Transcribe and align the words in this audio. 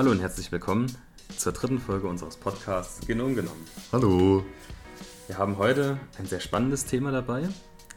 Hallo 0.00 0.12
und 0.12 0.20
herzlich 0.20 0.50
willkommen 0.50 0.90
zur 1.36 1.52
dritten 1.52 1.78
Folge 1.78 2.08
unseres 2.08 2.38
Podcasts 2.38 3.06
Genom 3.06 3.34
genommen. 3.34 3.66
Hallo. 3.92 4.42
Wir 5.26 5.36
haben 5.36 5.58
heute 5.58 6.00
ein 6.18 6.24
sehr 6.24 6.40
spannendes 6.40 6.86
Thema 6.86 7.12
dabei, 7.12 7.46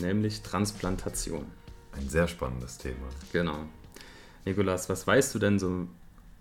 nämlich 0.02 0.42
Transplantation. 0.42 1.46
Ein 1.94 2.10
sehr 2.10 2.28
spannendes 2.28 2.78
Thema. 2.78 3.08
Genau. 3.32 3.56
Nikolas, 4.44 4.90
was 4.90 5.08
weißt 5.08 5.34
du 5.34 5.40
denn 5.40 5.60
so 5.60 5.88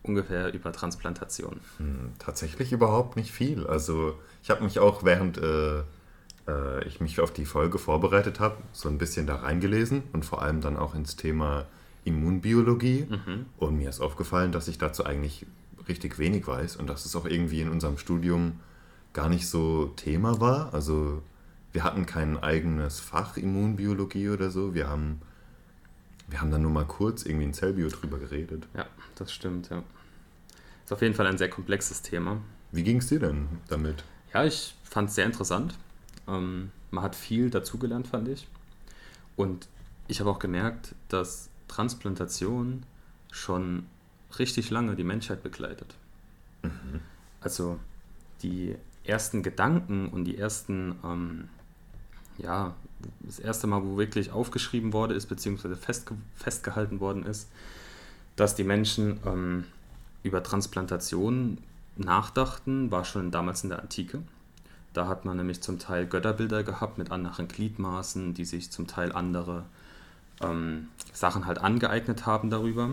ungefähr 0.02 0.52
über 0.52 0.72
Transplantation? 0.72 1.60
Hm, 1.76 2.14
tatsächlich 2.18 2.72
überhaupt 2.72 3.14
nicht 3.14 3.30
viel. 3.30 3.64
Also 3.64 4.18
ich 4.42 4.50
habe 4.50 4.64
mich 4.64 4.80
auch 4.80 5.04
während 5.04 5.38
äh, 5.38 5.82
äh, 6.48 6.84
ich 6.88 7.00
mich 7.00 7.20
auf 7.20 7.32
die 7.32 7.44
Folge 7.44 7.78
vorbereitet 7.78 8.40
habe, 8.40 8.56
so 8.72 8.88
ein 8.88 8.98
bisschen 8.98 9.28
da 9.28 9.36
reingelesen 9.36 10.02
und 10.12 10.24
vor 10.24 10.42
allem 10.42 10.60
dann 10.60 10.76
auch 10.76 10.96
ins 10.96 11.14
Thema 11.14 11.66
Immunbiologie. 12.04 13.06
Mhm. 13.08 13.46
Und 13.58 13.76
mir 13.76 13.88
ist 13.88 14.00
aufgefallen, 14.00 14.52
dass 14.52 14.68
ich 14.68 14.78
dazu 14.78 15.04
eigentlich 15.04 15.46
richtig 15.88 16.18
wenig 16.18 16.46
weiß 16.46 16.76
und 16.76 16.88
dass 16.88 17.04
es 17.06 17.16
auch 17.16 17.26
irgendwie 17.26 17.60
in 17.60 17.68
unserem 17.68 17.98
Studium 17.98 18.60
gar 19.12 19.28
nicht 19.28 19.48
so 19.48 19.86
Thema 19.96 20.40
war. 20.40 20.72
Also 20.74 21.22
wir 21.72 21.84
hatten 21.84 22.06
kein 22.06 22.38
eigenes 22.38 23.00
Fach 23.00 23.36
Immunbiologie 23.36 24.28
oder 24.28 24.50
so. 24.50 24.74
Wir 24.74 24.88
haben, 24.88 25.20
wir 26.28 26.40
haben 26.40 26.50
dann 26.50 26.62
nur 26.62 26.70
mal 26.70 26.86
kurz 26.86 27.24
irgendwie 27.24 27.44
in 27.44 27.54
Zellbio 27.54 27.88
drüber 27.88 28.18
geredet. 28.18 28.66
Ja, 28.74 28.86
das 29.16 29.32
stimmt, 29.32 29.70
ja. 29.70 29.82
Ist 30.84 30.92
auf 30.92 31.02
jeden 31.02 31.14
Fall 31.14 31.26
ein 31.26 31.38
sehr 31.38 31.50
komplexes 31.50 32.02
Thema. 32.02 32.40
Wie 32.70 32.82
ging 32.82 32.98
es 32.98 33.08
dir 33.08 33.20
denn 33.20 33.48
damit? 33.68 34.04
Ja, 34.32 34.44
ich 34.44 34.74
fand 34.84 35.08
es 35.08 35.14
sehr 35.14 35.26
interessant. 35.26 35.78
Ähm, 36.26 36.70
man 36.90 37.04
hat 37.04 37.16
viel 37.16 37.50
dazugelernt, 37.50 38.08
fand 38.08 38.28
ich. 38.28 38.48
Und 39.36 39.68
ich 40.08 40.20
habe 40.20 40.30
auch 40.30 40.38
gemerkt, 40.38 40.94
dass 41.08 41.48
Transplantation 41.72 42.82
schon 43.30 43.86
richtig 44.38 44.70
lange 44.70 44.94
die 44.94 45.04
Menschheit 45.04 45.42
begleitet. 45.42 45.94
Mhm. 46.62 47.00
Also 47.40 47.78
die 48.42 48.76
ersten 49.04 49.42
Gedanken 49.42 50.08
und 50.08 50.24
die 50.24 50.36
ersten, 50.36 50.96
ähm, 51.02 51.48
ja, 52.38 52.74
das 53.20 53.38
erste 53.38 53.66
Mal, 53.66 53.82
wo 53.82 53.96
wirklich 53.96 54.30
aufgeschrieben 54.30 54.92
worden 54.92 55.16
ist, 55.16 55.26
beziehungsweise 55.26 55.76
festge 55.76 56.14
festgehalten 56.34 57.00
worden 57.00 57.24
ist, 57.24 57.50
dass 58.36 58.54
die 58.54 58.64
Menschen 58.64 59.18
ähm, 59.24 59.64
über 60.22 60.42
Transplantation 60.42 61.58
nachdachten, 61.96 62.90
war 62.90 63.04
schon 63.04 63.30
damals 63.30 63.64
in 63.64 63.70
der 63.70 63.80
Antike. 63.80 64.22
Da 64.92 65.08
hat 65.08 65.24
man 65.24 65.38
nämlich 65.38 65.62
zum 65.62 65.78
Teil 65.78 66.06
Götterbilder 66.06 66.64
gehabt 66.64 66.98
mit 66.98 67.10
anderen 67.10 67.48
Gliedmaßen, 67.48 68.34
die 68.34 68.44
sich 68.44 68.70
zum 68.70 68.86
Teil 68.86 69.12
andere 69.12 69.64
ähm, 70.42 70.88
Sachen 71.12 71.46
halt 71.46 71.58
angeeignet 71.58 72.26
haben 72.26 72.50
darüber. 72.50 72.90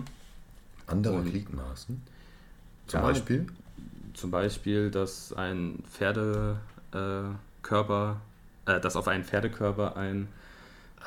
Andere 0.87 1.21
Gliedmaßen? 1.21 2.01
Zum 2.87 2.99
Ja, 2.99 3.05
Beispiel? 3.05 3.47
Zum 4.13 4.31
Beispiel, 4.31 4.91
dass 4.91 5.33
ein 5.33 5.83
Pferdekörper, 5.93 6.57
äh, 8.67 8.71
äh, 8.73 8.79
dass 8.81 8.95
auf 8.95 9.07
einen 9.07 9.23
Pferdekörper 9.23 9.95
ein 9.95 10.27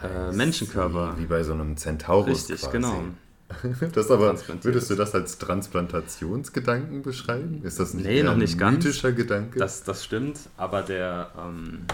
äh, 0.03 0.33
Menschenkörper. 0.33 1.19
Wie 1.19 1.27
bei 1.27 1.43
so 1.43 1.53
einem 1.53 1.77
Centaurus 1.77 2.49
Richtig, 2.49 2.61
quasi. 2.61 2.73
genau. 2.73 3.05
Das 3.93 4.11
aber, 4.11 4.35
würdest 4.63 4.89
du 4.89 4.95
das 4.95 5.15
als 5.15 5.37
Transplantationsgedanken 5.37 7.03
beschreiben? 7.03 7.61
Ist 7.63 7.79
das 7.79 7.93
nicht 7.93 8.07
Nee, 8.07 8.19
eher 8.19 8.25
noch 8.25 8.33
ein 8.33 8.39
nicht 8.39 8.59
ganz. 8.59 8.79
mythischer 8.79 9.13
Gedanke? 9.13 9.59
Das, 9.59 9.83
das 9.85 10.05
stimmt, 10.05 10.39
aber 10.57 10.81
der, 10.81 11.31
ähm, 11.39 11.85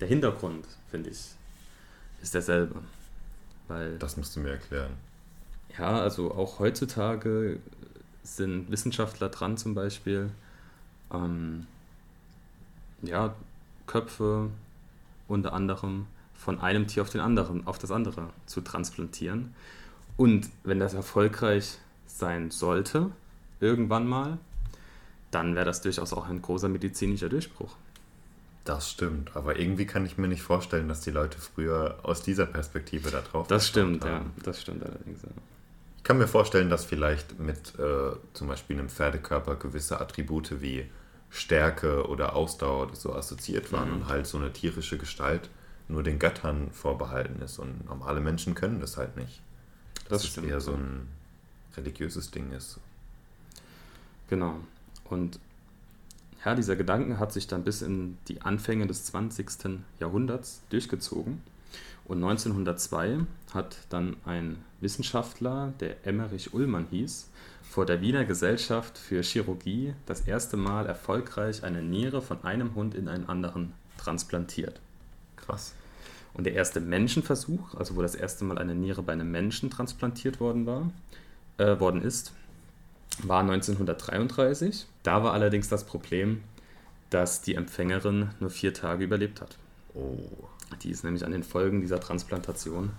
der 0.00 0.08
Hintergrund, 0.08 0.64
finde 0.90 1.10
ich, 1.10 1.20
ist 2.20 2.34
derselbe. 2.34 2.80
Weil, 3.68 3.98
das 3.98 4.16
musst 4.16 4.36
du 4.36 4.40
mir 4.40 4.50
erklären. 4.50 4.92
ja, 5.78 6.00
also 6.00 6.32
auch 6.34 6.58
heutzutage 6.58 7.58
sind 8.22 8.70
Wissenschaftler 8.70 9.28
dran, 9.28 9.56
zum 9.56 9.74
Beispiel, 9.74 10.30
ähm, 11.12 11.66
ja, 13.02 13.34
Köpfe 13.86 14.50
unter 15.28 15.52
anderem 15.52 16.06
von 16.34 16.60
einem 16.60 16.86
Tier 16.86 17.02
auf 17.02 17.10
den 17.10 17.20
anderen, 17.20 17.66
auf 17.66 17.78
das 17.78 17.90
andere 17.90 18.28
zu 18.46 18.60
transplantieren. 18.60 19.54
Und 20.16 20.48
wenn 20.62 20.78
das 20.78 20.94
erfolgreich 20.94 21.78
sein 22.06 22.50
sollte, 22.50 23.10
irgendwann 23.60 24.06
mal, 24.06 24.38
dann 25.30 25.54
wäre 25.54 25.64
das 25.64 25.80
durchaus 25.80 26.12
auch 26.12 26.28
ein 26.28 26.40
großer 26.40 26.68
medizinischer 26.68 27.28
Durchbruch. 27.28 27.74
Das 28.64 28.90
stimmt, 28.90 29.36
aber 29.36 29.58
irgendwie 29.58 29.84
kann 29.86 30.06
ich 30.06 30.16
mir 30.16 30.26
nicht 30.28 30.42
vorstellen, 30.42 30.88
dass 30.88 31.02
die 31.02 31.10
Leute 31.10 31.38
früher 31.38 31.98
aus 32.02 32.22
dieser 32.22 32.46
Perspektive 32.46 33.10
da 33.10 33.20
drauf 33.20 33.46
Das 33.46 33.68
stimmt, 33.68 34.00
geschaut 34.00 34.10
ja. 34.10 34.18
haben. 34.20 34.32
Das 34.42 34.60
stimmt 34.62 34.82
allerdings. 34.84 35.22
Ja. 35.22 35.28
Ich 35.98 36.04
kann 36.04 36.16
mir 36.18 36.28
vorstellen, 36.28 36.70
dass 36.70 36.84
vielleicht 36.84 37.38
mit 37.38 37.78
äh, 37.78 38.12
zum 38.32 38.48
Beispiel 38.48 38.78
einem 38.78 38.88
Pferdekörper 38.88 39.56
gewisse 39.56 40.00
Attribute 40.00 40.60
wie 40.62 40.86
Stärke 41.30 42.06
oder 42.08 42.34
Ausdauer 42.36 42.86
oder 42.86 42.96
so 42.96 43.12
assoziiert 43.14 43.70
waren 43.72 43.88
Mhm. 43.90 43.94
und 43.96 44.08
halt 44.08 44.26
so 44.26 44.38
eine 44.38 44.52
tierische 44.52 44.96
Gestalt 44.98 45.50
nur 45.88 46.02
den 46.02 46.18
Göttern 46.18 46.70
vorbehalten 46.72 47.42
ist 47.42 47.58
und 47.58 47.84
normale 47.86 48.20
Menschen 48.20 48.54
können 48.54 48.80
das 48.80 48.96
halt 48.96 49.16
nicht. 49.16 49.40
Das 50.08 50.22
Dass 50.22 50.26
stimmt, 50.28 50.46
es 50.46 50.52
eher 50.52 50.60
so 50.60 50.72
ein 50.72 51.08
religiöses 51.76 52.30
Ding 52.30 52.52
ist. 52.52 52.78
Genau. 54.30 54.56
Und 55.04 55.38
ja, 56.44 56.54
dieser 56.54 56.76
Gedanke 56.76 57.18
hat 57.18 57.32
sich 57.32 57.46
dann 57.46 57.64
bis 57.64 57.82
in 57.82 58.18
die 58.28 58.42
Anfänge 58.42 58.86
des 58.86 59.04
20. 59.06 59.80
Jahrhunderts 59.98 60.62
durchgezogen. 60.70 61.42
Und 62.06 62.22
1902 62.22 63.20
hat 63.54 63.78
dann 63.88 64.16
ein 64.26 64.58
Wissenschaftler, 64.80 65.72
der 65.80 66.06
Emmerich 66.06 66.52
Ullmann 66.52 66.86
hieß, 66.90 67.30
vor 67.62 67.86
der 67.86 68.02
Wiener 68.02 68.24
Gesellschaft 68.26 68.98
für 68.98 69.22
Chirurgie 69.22 69.94
das 70.04 70.20
erste 70.20 70.56
Mal 70.56 70.86
erfolgreich 70.86 71.64
eine 71.64 71.82
Niere 71.82 72.20
von 72.20 72.44
einem 72.44 72.74
Hund 72.74 72.94
in 72.94 73.08
einen 73.08 73.28
anderen 73.28 73.72
transplantiert. 73.96 74.80
Krass. 75.36 75.74
Und 76.34 76.44
der 76.44 76.54
erste 76.54 76.80
Menschenversuch, 76.80 77.74
also 77.74 77.96
wo 77.96 78.02
das 78.02 78.14
erste 78.14 78.44
Mal 78.44 78.58
eine 78.58 78.74
Niere 78.74 79.02
bei 79.02 79.12
einem 79.12 79.30
Menschen 79.30 79.70
transplantiert 79.70 80.40
worden 80.40 80.66
war, 80.66 80.90
äh, 81.58 81.80
worden 81.80 82.02
ist, 82.02 82.32
war 83.22 83.40
1933. 83.40 84.86
Da 85.04 85.22
war 85.22 85.32
allerdings 85.32 85.68
das 85.68 85.84
Problem, 85.84 86.42
dass 87.10 87.40
die 87.42 87.54
Empfängerin 87.54 88.30
nur 88.40 88.50
vier 88.50 88.74
Tage 88.74 89.04
überlebt 89.04 89.40
hat. 89.40 89.56
Oh. 89.94 90.18
Die 90.82 90.90
ist 90.90 91.04
nämlich 91.04 91.24
an 91.24 91.30
den 91.30 91.44
Folgen 91.44 91.80
dieser 91.82 92.00
Transplantation 92.00 92.90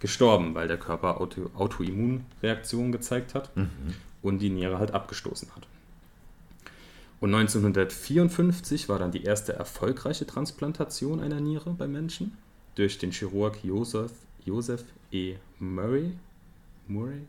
gestorben, 0.00 0.54
weil 0.54 0.68
der 0.68 0.78
Körper 0.78 1.20
Auto 1.20 1.50
Autoimmunreaktionen 1.54 2.92
gezeigt 2.92 3.34
hat 3.34 3.54
Mhm. 3.56 3.68
und 4.22 4.38
die 4.38 4.48
Niere 4.48 4.78
halt 4.78 4.92
abgestoßen 4.92 5.50
hat. 5.54 5.66
Und 7.20 7.34
1954 7.34 8.88
war 8.88 8.98
dann 9.00 9.10
die 9.10 9.24
erste 9.24 9.52
erfolgreiche 9.52 10.26
Transplantation 10.26 11.20
einer 11.20 11.40
Niere 11.40 11.70
bei 11.70 11.88
Menschen 11.88 12.38
durch 12.76 12.98
den 12.98 13.10
Chirurg 13.10 13.58
Joseph, 13.64 14.12
Joseph 14.44 14.84
E. 15.10 15.34
Murray. 15.58 16.12
Murray? 16.86 17.22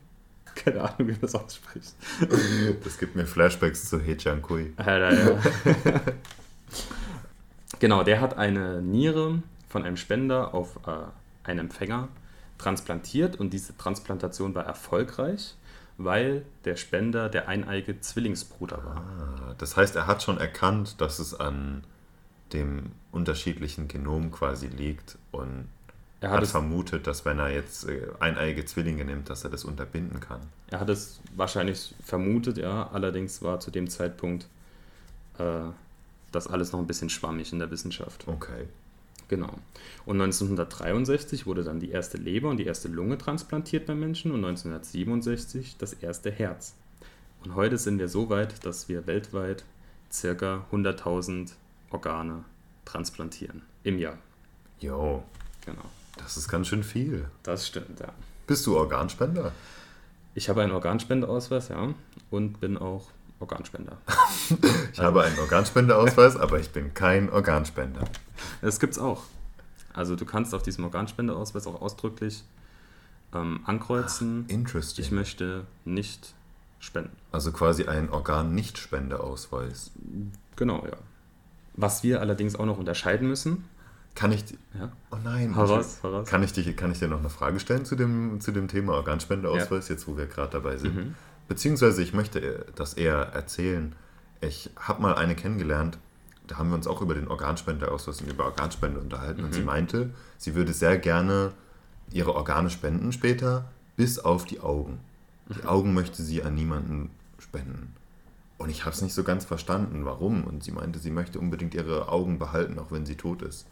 Keine 0.64 0.82
Ahnung, 0.82 1.08
wie 1.08 1.12
man 1.12 1.20
das 1.20 1.34
ausspricht. 1.34 1.94
Das 2.84 2.98
gibt 2.98 3.16
mir 3.16 3.26
Flashbacks 3.26 3.88
zu 3.88 4.00
He 4.00 4.16
Chang 4.16 4.42
Kui. 4.42 4.72
Alter, 4.76 5.12
ja. 5.12 5.40
genau, 7.78 8.02
der 8.02 8.20
hat 8.20 8.36
eine 8.36 8.82
Niere 8.82 9.42
von 9.68 9.84
einem 9.84 9.96
Spender 9.96 10.54
auf 10.54 10.76
äh, 10.86 11.48
einen 11.48 11.60
Empfänger 11.60 12.08
transplantiert 12.58 13.40
und 13.40 13.52
diese 13.52 13.76
Transplantation 13.76 14.54
war 14.54 14.64
erfolgreich, 14.64 15.54
weil 15.96 16.44
der 16.64 16.76
Spender 16.76 17.28
der 17.28 17.48
eineige 17.48 18.00
Zwillingsbruder 18.00 18.84
war. 18.84 18.96
Ah, 18.96 19.54
das 19.58 19.76
heißt, 19.76 19.96
er 19.96 20.06
hat 20.06 20.22
schon 20.22 20.38
erkannt, 20.38 21.00
dass 21.00 21.18
es 21.18 21.38
an 21.38 21.84
dem 22.52 22.92
unterschiedlichen 23.12 23.88
Genom 23.88 24.30
quasi 24.30 24.66
liegt 24.66 25.18
und 25.30 25.68
Er 26.20 26.30
hat, 26.30 26.36
hat, 26.36 26.44
es, 26.44 26.50
vermutet, 26.50 27.06
dass 27.06 27.24
wenn 27.24 27.38
er 27.38 27.50
jetzt 27.50 27.88
äh, 27.88 28.08
eineige 28.20 28.64
Zwillinge 28.64 29.04
nimmt, 29.04 29.30
dass 29.30 29.44
er 29.44 29.50
das 29.50 29.64
unterbinden 29.64 30.20
kann. 30.20 30.40
er 30.70 30.80
hat 30.80 30.90
es 30.90 31.20
wahrscheinlich 31.34 31.94
vermutet, 32.04 32.58
ja, 32.58 32.90
allerdings 32.92 33.42
war 33.42 33.60
zu 33.60 33.70
dem 33.70 33.88
Zeitpunkt 33.88 34.46
äh, 35.38 35.60
das 36.30 36.46
alles 36.46 36.72
noch 36.72 36.80
ein 36.80 36.86
bisschen 36.86 37.10
schwammig 37.10 37.52
in 37.52 37.58
der 37.58 37.70
Wissenschaft. 37.70 38.28
Okay. 38.28 38.68
Genau. 39.28 39.58
Und 40.04 40.20
1963 40.20 41.46
wurde 41.46 41.62
dann 41.62 41.80
die 41.80 41.90
erste 41.90 42.18
Leber 42.18 42.50
und 42.50 42.56
die 42.56 42.66
erste 42.66 42.88
Lunge 42.88 43.16
transplantiert 43.16 43.86
beim 43.86 44.00
Menschen 44.00 44.32
und 44.32 44.44
1967 44.44 45.76
das 45.78 45.92
erste 45.94 46.30
Herz. 46.30 46.74
Und 47.44 47.54
heute 47.54 47.78
sind 47.78 47.98
wir 47.98 48.08
so 48.08 48.28
weit, 48.28 48.66
dass 48.66 48.88
wir 48.88 49.06
weltweit 49.06 49.64
circa 50.12 50.66
100.000 50.72 51.52
Organe 51.90 52.44
transplantieren 52.84 53.62
im 53.84 53.98
Jahr. 53.98 54.18
Jo, 54.80 55.22
Genau. 55.64 55.84
Das 56.22 56.36
ist 56.36 56.48
ganz 56.48 56.68
schön 56.68 56.82
viel. 56.82 57.28
Das 57.42 57.66
stimmt, 57.66 58.00
ja. 58.00 58.12
Bist 58.46 58.66
du 58.66 58.76
Organspender? 58.76 59.52
Ich 60.34 60.48
habe 60.48 60.62
einen 60.62 60.72
Organspendeausweis, 60.72 61.68
ja, 61.68 61.94
und 62.30 62.60
bin 62.60 62.78
auch 62.78 63.08
Organspender. 63.40 63.96
Ich 64.92 65.00
habe 65.00 65.22
einen 65.22 65.38
Organspendeausweis, 65.38 66.36
aber 66.36 66.58
ich 66.58 66.70
bin 66.70 66.92
kein 66.94 67.30
Organspender. 67.30 68.04
Das 68.60 68.78
gibt's 68.80 68.98
auch. 68.98 69.22
Also 69.92 70.14
du 70.14 70.24
kannst 70.24 70.54
auf 70.54 70.62
diesem 70.62 70.84
Organspendeausweis 70.84 71.66
auch 71.66 71.80
ausdrücklich 71.80 72.44
ähm, 73.34 73.60
ankreuzen, 73.64 74.44
Interesting. 74.48 75.04
ich 75.04 75.10
möchte 75.10 75.66
nicht 75.84 76.34
spenden. 76.80 77.16
Also 77.32 77.52
quasi 77.52 77.86
ein 77.86 78.10
Organ-Nicht-Spendeausweis. 78.10 79.92
Genau, 80.56 80.84
ja. 80.86 80.96
Was 81.74 82.02
wir 82.02 82.20
allerdings 82.20 82.56
auch 82.56 82.66
noch 82.66 82.78
unterscheiden 82.78 83.28
müssen. 83.28 83.64
Kann 84.14 84.32
ich. 84.32 84.44
Ja. 84.78 84.92
Oh 85.10 85.16
nein. 85.22 85.54
Heraus, 85.54 86.02
heraus. 86.02 86.28
Kann 86.28 86.42
ich, 86.42 86.52
dich, 86.52 86.76
kann 86.76 86.92
ich 86.92 86.98
dir 86.98 87.08
noch 87.08 87.20
eine 87.20 87.30
Frage 87.30 87.60
stellen 87.60 87.84
zu 87.84 87.96
dem, 87.96 88.40
zu 88.40 88.52
dem 88.52 88.68
Thema 88.68 88.94
Organspendeausweis, 88.94 89.88
ja. 89.88 89.94
jetzt 89.94 90.06
wo 90.06 90.16
wir 90.16 90.26
gerade 90.26 90.50
dabei 90.50 90.76
sind? 90.76 90.94
Mhm. 90.94 91.14
Beziehungsweise 91.48 92.02
ich 92.02 92.12
möchte 92.12 92.66
das 92.74 92.94
eher 92.94 93.16
erzählen. 93.16 93.94
Ich 94.40 94.70
habe 94.76 95.02
mal 95.02 95.14
eine 95.14 95.34
kennengelernt, 95.34 95.98
da 96.46 96.58
haben 96.58 96.70
wir 96.70 96.74
uns 96.74 96.86
auch 96.86 97.00
über 97.00 97.14
den 97.14 97.28
Organspendeausweis 97.28 98.20
und 98.20 98.30
über 98.30 98.44
Organspende 98.44 99.00
unterhalten. 99.00 99.40
Mhm. 99.40 99.46
Und 99.46 99.54
sie 99.54 99.62
meinte, 99.62 100.10
sie 100.36 100.54
würde 100.54 100.72
sehr 100.72 100.98
gerne 100.98 101.52
ihre 102.12 102.34
Organe 102.34 102.70
spenden 102.70 103.12
später, 103.12 103.70
bis 103.96 104.18
auf 104.18 104.44
die 104.44 104.60
Augen. 104.60 105.00
Die 105.48 105.64
Augen 105.64 105.94
möchte 105.94 106.22
sie 106.22 106.42
an 106.42 106.54
niemanden 106.54 107.10
spenden. 107.38 107.94
Und 108.58 108.68
ich 108.68 108.84
habe 108.84 108.94
es 108.94 109.02
nicht 109.02 109.14
so 109.14 109.24
ganz 109.24 109.44
verstanden, 109.44 110.04
warum. 110.04 110.44
Und 110.44 110.62
sie 110.62 110.70
meinte, 110.70 110.98
sie 110.98 111.10
möchte 111.10 111.38
unbedingt 111.38 111.74
ihre 111.74 112.08
Augen 112.08 112.38
behalten, 112.38 112.78
auch 112.78 112.92
wenn 112.92 113.06
sie 113.06 113.16
tot 113.16 113.42
ist. 113.42 113.66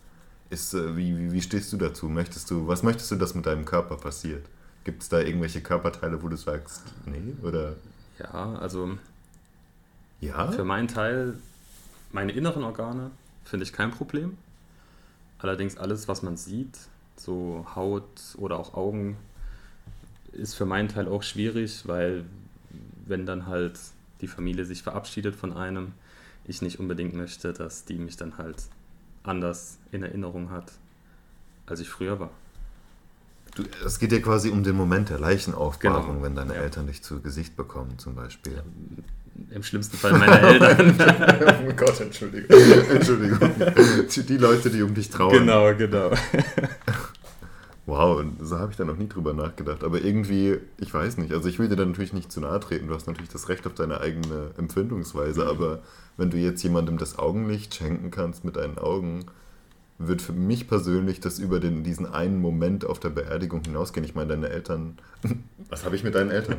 Ist 0.50 0.74
äh, 0.74 0.96
wie, 0.96 1.16
wie, 1.16 1.32
wie 1.32 1.42
stehst 1.42 1.72
du 1.72 1.76
dazu? 1.76 2.08
Möchtest 2.08 2.50
du, 2.50 2.66
was 2.66 2.82
möchtest 2.82 3.10
du, 3.10 3.16
dass 3.16 3.34
mit 3.34 3.46
deinem 3.46 3.64
Körper 3.64 3.96
passiert? 3.96 4.46
Gibt 4.84 5.02
es 5.02 5.08
da 5.08 5.20
irgendwelche 5.20 5.60
Körperteile, 5.60 6.22
wo 6.22 6.28
du 6.28 6.36
sagst, 6.36 6.82
nee? 7.06 7.34
Oder? 7.42 7.74
Ja, 8.18 8.54
also 8.54 8.96
Ja? 10.20 10.50
für 10.50 10.64
meinen 10.64 10.88
Teil, 10.88 11.34
meine 12.12 12.32
inneren 12.32 12.64
Organe 12.64 13.10
finde 13.44 13.64
ich 13.64 13.72
kein 13.72 13.90
Problem. 13.90 14.36
Allerdings 15.38 15.76
alles, 15.76 16.08
was 16.08 16.22
man 16.22 16.36
sieht, 16.36 16.76
so 17.16 17.66
Haut 17.74 18.08
oder 18.36 18.58
auch 18.58 18.74
Augen, 18.74 19.16
ist 20.32 20.54
für 20.54 20.66
meinen 20.66 20.88
Teil 20.88 21.08
auch 21.08 21.22
schwierig, 21.22 21.86
weil 21.86 22.24
wenn 23.06 23.26
dann 23.26 23.46
halt 23.46 23.78
die 24.20 24.28
Familie 24.28 24.64
sich 24.64 24.82
verabschiedet 24.82 25.34
von 25.36 25.52
einem, 25.56 25.92
ich 26.44 26.62
nicht 26.62 26.80
unbedingt 26.80 27.14
möchte, 27.14 27.52
dass 27.52 27.84
die 27.84 27.98
mich 27.98 28.16
dann 28.16 28.38
halt 28.38 28.56
anders 29.22 29.78
in 29.92 30.02
Erinnerung 30.02 30.50
hat, 30.50 30.72
als 31.66 31.80
ich 31.80 31.88
früher 31.88 32.18
war. 32.20 32.30
Du, 33.54 33.64
es 33.84 33.98
geht 33.98 34.12
ja 34.12 34.20
quasi 34.20 34.50
um 34.50 34.62
den 34.62 34.76
Moment 34.76 35.08
der 35.10 35.18
Leichenaufbahrung, 35.18 36.06
Genau. 36.16 36.22
wenn 36.22 36.34
deine 36.34 36.54
Ja. 36.54 36.60
Eltern 36.60 36.86
dich 36.86 37.02
zu 37.02 37.20
Gesicht 37.20 37.56
bekommen, 37.56 37.98
zum 37.98 38.14
Beispiel. 38.14 38.62
Im 39.50 39.62
schlimmsten 39.62 39.96
Fall 39.96 40.12
meine 40.18 40.38
Eltern. 40.40 40.94
oh 41.68 41.72
Gott, 41.76 42.00
Entschuldigung. 42.00 42.50
Entschuldigung. 42.90 43.52
Die- 44.14 44.22
Die 44.26 44.36
Leute, 44.36 44.70
die 44.70 44.82
um 44.82 44.94
dich 44.94 45.10
trauern. 45.10 45.32
genau, 45.38 45.74
genau. 45.74 46.10
Wow, 47.88 48.22
so 48.38 48.58
habe 48.58 48.70
ich 48.70 48.76
da 48.76 48.84
noch 48.84 48.98
nie 48.98 49.08
drüber 49.08 49.32
nachgedacht. 49.32 49.82
Aber 49.82 50.02
irgendwie, 50.02 50.58
ich 50.76 50.92
weiß 50.92 51.16
nicht, 51.16 51.32
also 51.32 51.48
ich 51.48 51.58
will 51.58 51.70
dir 51.70 51.76
da 51.76 51.86
natürlich 51.86 52.12
nicht 52.12 52.30
zu 52.30 52.38
nahe 52.38 52.60
treten. 52.60 52.88
Du 52.88 52.94
hast 52.94 53.06
natürlich 53.06 53.30
das 53.30 53.48
Recht 53.48 53.66
auf 53.66 53.72
deine 53.72 54.02
eigene 54.02 54.50
Empfindungsweise. 54.58 55.46
Aber 55.46 55.80
wenn 56.18 56.28
du 56.28 56.36
jetzt 56.36 56.62
jemandem 56.62 56.98
das 56.98 57.18
Augenlicht 57.18 57.74
schenken 57.74 58.10
kannst 58.10 58.44
mit 58.44 58.56
deinen 58.56 58.76
Augen, 58.76 59.24
wird 59.96 60.20
für 60.20 60.34
mich 60.34 60.68
persönlich 60.68 61.20
das 61.20 61.38
über 61.38 61.60
den, 61.60 61.82
diesen 61.82 62.04
einen 62.04 62.42
Moment 62.42 62.84
auf 62.84 63.00
der 63.00 63.08
Beerdigung 63.08 63.64
hinausgehen. 63.64 64.04
Ich 64.04 64.14
meine, 64.14 64.28
deine 64.34 64.50
Eltern, 64.50 64.98
was 65.70 65.86
habe 65.86 65.96
ich 65.96 66.04
mit 66.04 66.14
deinen 66.14 66.30
Eltern? 66.30 66.58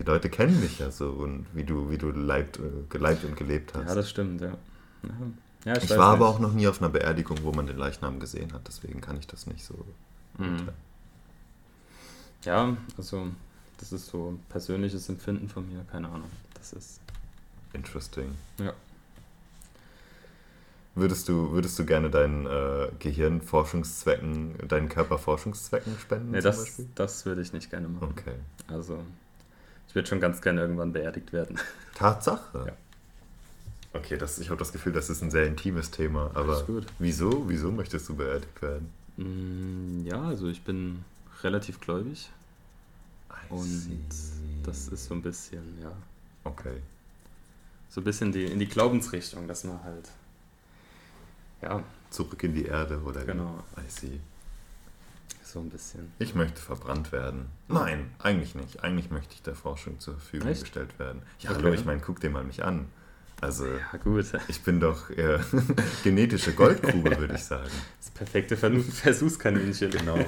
Die 0.00 0.02
Leute 0.02 0.28
kennen 0.30 0.60
dich 0.60 0.80
ja 0.80 0.90
so 0.90 1.10
und 1.10 1.46
wie 1.54 1.62
du, 1.62 1.90
wie 1.90 1.98
du 1.98 2.10
leibt, 2.10 2.58
äh, 2.58 2.62
geleibt 2.88 3.24
und 3.24 3.36
gelebt 3.36 3.72
hast. 3.74 3.86
Ja, 3.86 3.94
das 3.94 4.10
stimmt, 4.10 4.40
ja. 4.40 4.58
Ja, 5.64 5.76
ich 5.76 5.88
weiß 5.88 5.96
war 5.96 6.14
aber 6.14 6.26
nicht. 6.26 6.34
auch 6.34 6.40
noch 6.40 6.52
nie 6.52 6.66
auf 6.66 6.82
einer 6.82 6.90
Beerdigung, 6.90 7.38
wo 7.44 7.52
man 7.52 7.68
den 7.68 7.78
Leichnam 7.78 8.18
gesehen 8.18 8.52
hat. 8.52 8.66
Deswegen 8.66 9.00
kann 9.00 9.16
ich 9.16 9.28
das 9.28 9.46
nicht 9.46 9.64
so. 9.64 9.76
Mhm. 10.38 10.68
Ja, 12.44 12.76
also 12.96 13.28
das 13.78 13.92
ist 13.92 14.06
so 14.06 14.32
ein 14.32 14.40
persönliches 14.48 15.08
Empfinden 15.08 15.48
von 15.48 15.68
mir, 15.68 15.84
keine 15.90 16.08
Ahnung. 16.08 16.30
Das 16.54 16.72
ist. 16.72 17.00
Interesting. 17.72 18.34
Ja. 18.58 18.72
Würdest 20.94 21.28
du, 21.28 21.52
würdest 21.52 21.78
du 21.78 21.84
gerne 21.84 22.08
dein 22.08 22.46
äh, 22.46 22.88
Gehirn 22.98 23.42
Forschungszwecken, 23.42 24.54
deinen 24.66 24.88
Körper 24.88 25.18
Forschungszwecken 25.18 25.98
spenden? 25.98 26.30
Nee, 26.30 26.40
das, 26.40 26.64
Beispiel? 26.64 26.88
das 26.94 27.26
würde 27.26 27.42
ich 27.42 27.52
nicht 27.52 27.68
gerne 27.68 27.86
machen. 27.86 28.08
Okay. 28.12 28.34
Also, 28.66 29.02
ich 29.88 29.94
würde 29.94 30.08
schon 30.08 30.20
ganz 30.20 30.40
gerne 30.40 30.62
irgendwann 30.62 30.92
beerdigt 30.92 31.34
werden. 31.34 31.58
Tatsache. 31.94 32.64
Ja. 32.68 32.72
Okay, 33.92 34.16
das, 34.16 34.38
ich 34.38 34.48
habe 34.48 34.58
das 34.58 34.72
Gefühl, 34.72 34.94
das 34.94 35.10
ist 35.10 35.22
ein 35.22 35.30
sehr 35.30 35.46
intimes 35.46 35.90
Thema. 35.90 36.30
Aber 36.32 36.64
wieso? 36.98 37.44
Wieso 37.46 37.70
möchtest 37.70 38.08
du 38.08 38.16
beerdigt 38.16 38.62
werden? 38.62 38.90
Mm, 39.16 40.04
Ja, 40.04 40.22
also 40.22 40.48
ich 40.48 40.62
bin 40.62 41.04
relativ 41.42 41.80
gläubig 41.80 42.30
I 43.30 43.52
und 43.52 43.66
see. 43.66 43.98
das 44.64 44.88
ist 44.88 45.06
so 45.06 45.14
ein 45.14 45.22
bisschen, 45.22 45.80
ja, 45.82 45.92
Okay. 46.44 46.80
so 47.88 48.00
ein 48.00 48.04
bisschen 48.04 48.32
die, 48.32 48.44
in 48.44 48.58
die 48.58 48.66
Glaubensrichtung, 48.68 49.48
dass 49.48 49.64
man 49.64 49.82
halt, 49.82 50.10
ja, 51.62 51.82
Zurück 52.10 52.42
in 52.44 52.54
die 52.54 52.64
Erde 52.64 53.00
oder 53.02 53.24
Genau. 53.24 53.62
I 53.76 53.88
see. 53.90 54.20
so 55.44 55.60
ein 55.60 55.70
bisschen. 55.70 56.12
Ich 56.18 56.34
möchte 56.34 56.60
verbrannt 56.60 57.12
werden. 57.12 57.46
Nein, 57.68 58.10
eigentlich 58.18 58.54
nicht. 58.54 58.82
Eigentlich 58.82 59.10
möchte 59.10 59.34
ich 59.34 59.42
der 59.42 59.54
Forschung 59.54 59.98
zur 60.00 60.14
Verfügung 60.14 60.48
Echt? 60.50 60.62
gestellt 60.62 60.98
werden. 60.98 61.22
Ja, 61.40 61.50
Okay. 61.50 61.58
hallo, 61.62 61.72
ich 61.74 61.84
meine, 61.84 62.00
guck 62.00 62.20
dir 62.20 62.30
mal 62.30 62.44
mich 62.44 62.64
an. 62.64 62.86
Also, 63.40 63.66
Ja, 63.66 63.98
gut. 64.02 64.26
ich 64.48 64.60
bin 64.62 64.80
doch 64.80 65.10
eher 65.10 65.40
genetische 66.04 66.52
Goldgrube, 66.52 67.18
würde 67.18 67.34
ich 67.34 67.44
sagen. 67.44 67.70
Das 68.00 68.10
perfekte 68.10 68.56
Ver- 68.56 68.80
Versuchskaninchen. 68.80 69.90
Genau. 69.90 70.18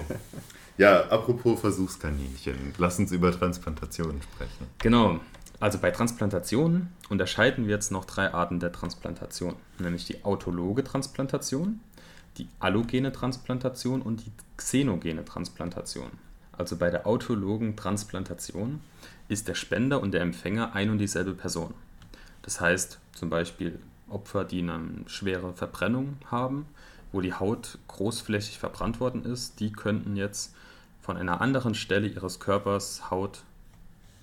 Ja, 0.76 1.06
apropos 1.08 1.58
Versuchskaninchen, 1.60 2.74
lass 2.76 2.98
uns 2.98 3.10
über 3.12 3.32
Transplantationen 3.32 4.20
sprechen. 4.22 4.66
Genau. 4.78 5.20
Also 5.60 5.78
bei 5.78 5.90
Transplantationen 5.90 6.88
unterscheiden 7.08 7.66
wir 7.66 7.74
jetzt 7.74 7.90
noch 7.90 8.04
drei 8.04 8.32
Arten 8.32 8.60
der 8.60 8.70
Transplantation, 8.72 9.56
nämlich 9.78 10.04
die 10.04 10.24
autologe 10.24 10.84
Transplantation, 10.84 11.80
die 12.36 12.46
allogene 12.60 13.10
Transplantation 13.10 14.02
und 14.02 14.24
die 14.26 14.32
xenogene 14.56 15.24
Transplantation. 15.24 16.10
Also 16.52 16.76
bei 16.76 16.90
der 16.90 17.06
autologen 17.06 17.74
Transplantation 17.74 18.80
ist 19.28 19.48
der 19.48 19.54
Spender 19.54 20.00
und 20.00 20.12
der 20.12 20.20
Empfänger 20.20 20.74
ein 20.74 20.90
und 20.90 20.98
dieselbe 20.98 21.32
Person. 21.32 21.74
Das 22.48 22.62
heißt 22.62 22.98
zum 23.12 23.28
Beispiel 23.28 23.78
Opfer, 24.08 24.42
die 24.42 24.60
eine 24.60 24.80
schwere 25.04 25.52
Verbrennung 25.52 26.16
haben, 26.30 26.64
wo 27.12 27.20
die 27.20 27.34
Haut 27.34 27.76
großflächig 27.88 28.58
verbrannt 28.58 29.00
worden 29.00 29.22
ist, 29.22 29.60
die 29.60 29.70
könnten 29.70 30.16
jetzt 30.16 30.54
von 31.02 31.18
einer 31.18 31.42
anderen 31.42 31.74
Stelle 31.74 32.06
ihres 32.06 32.40
Körpers 32.40 33.10
Haut 33.10 33.42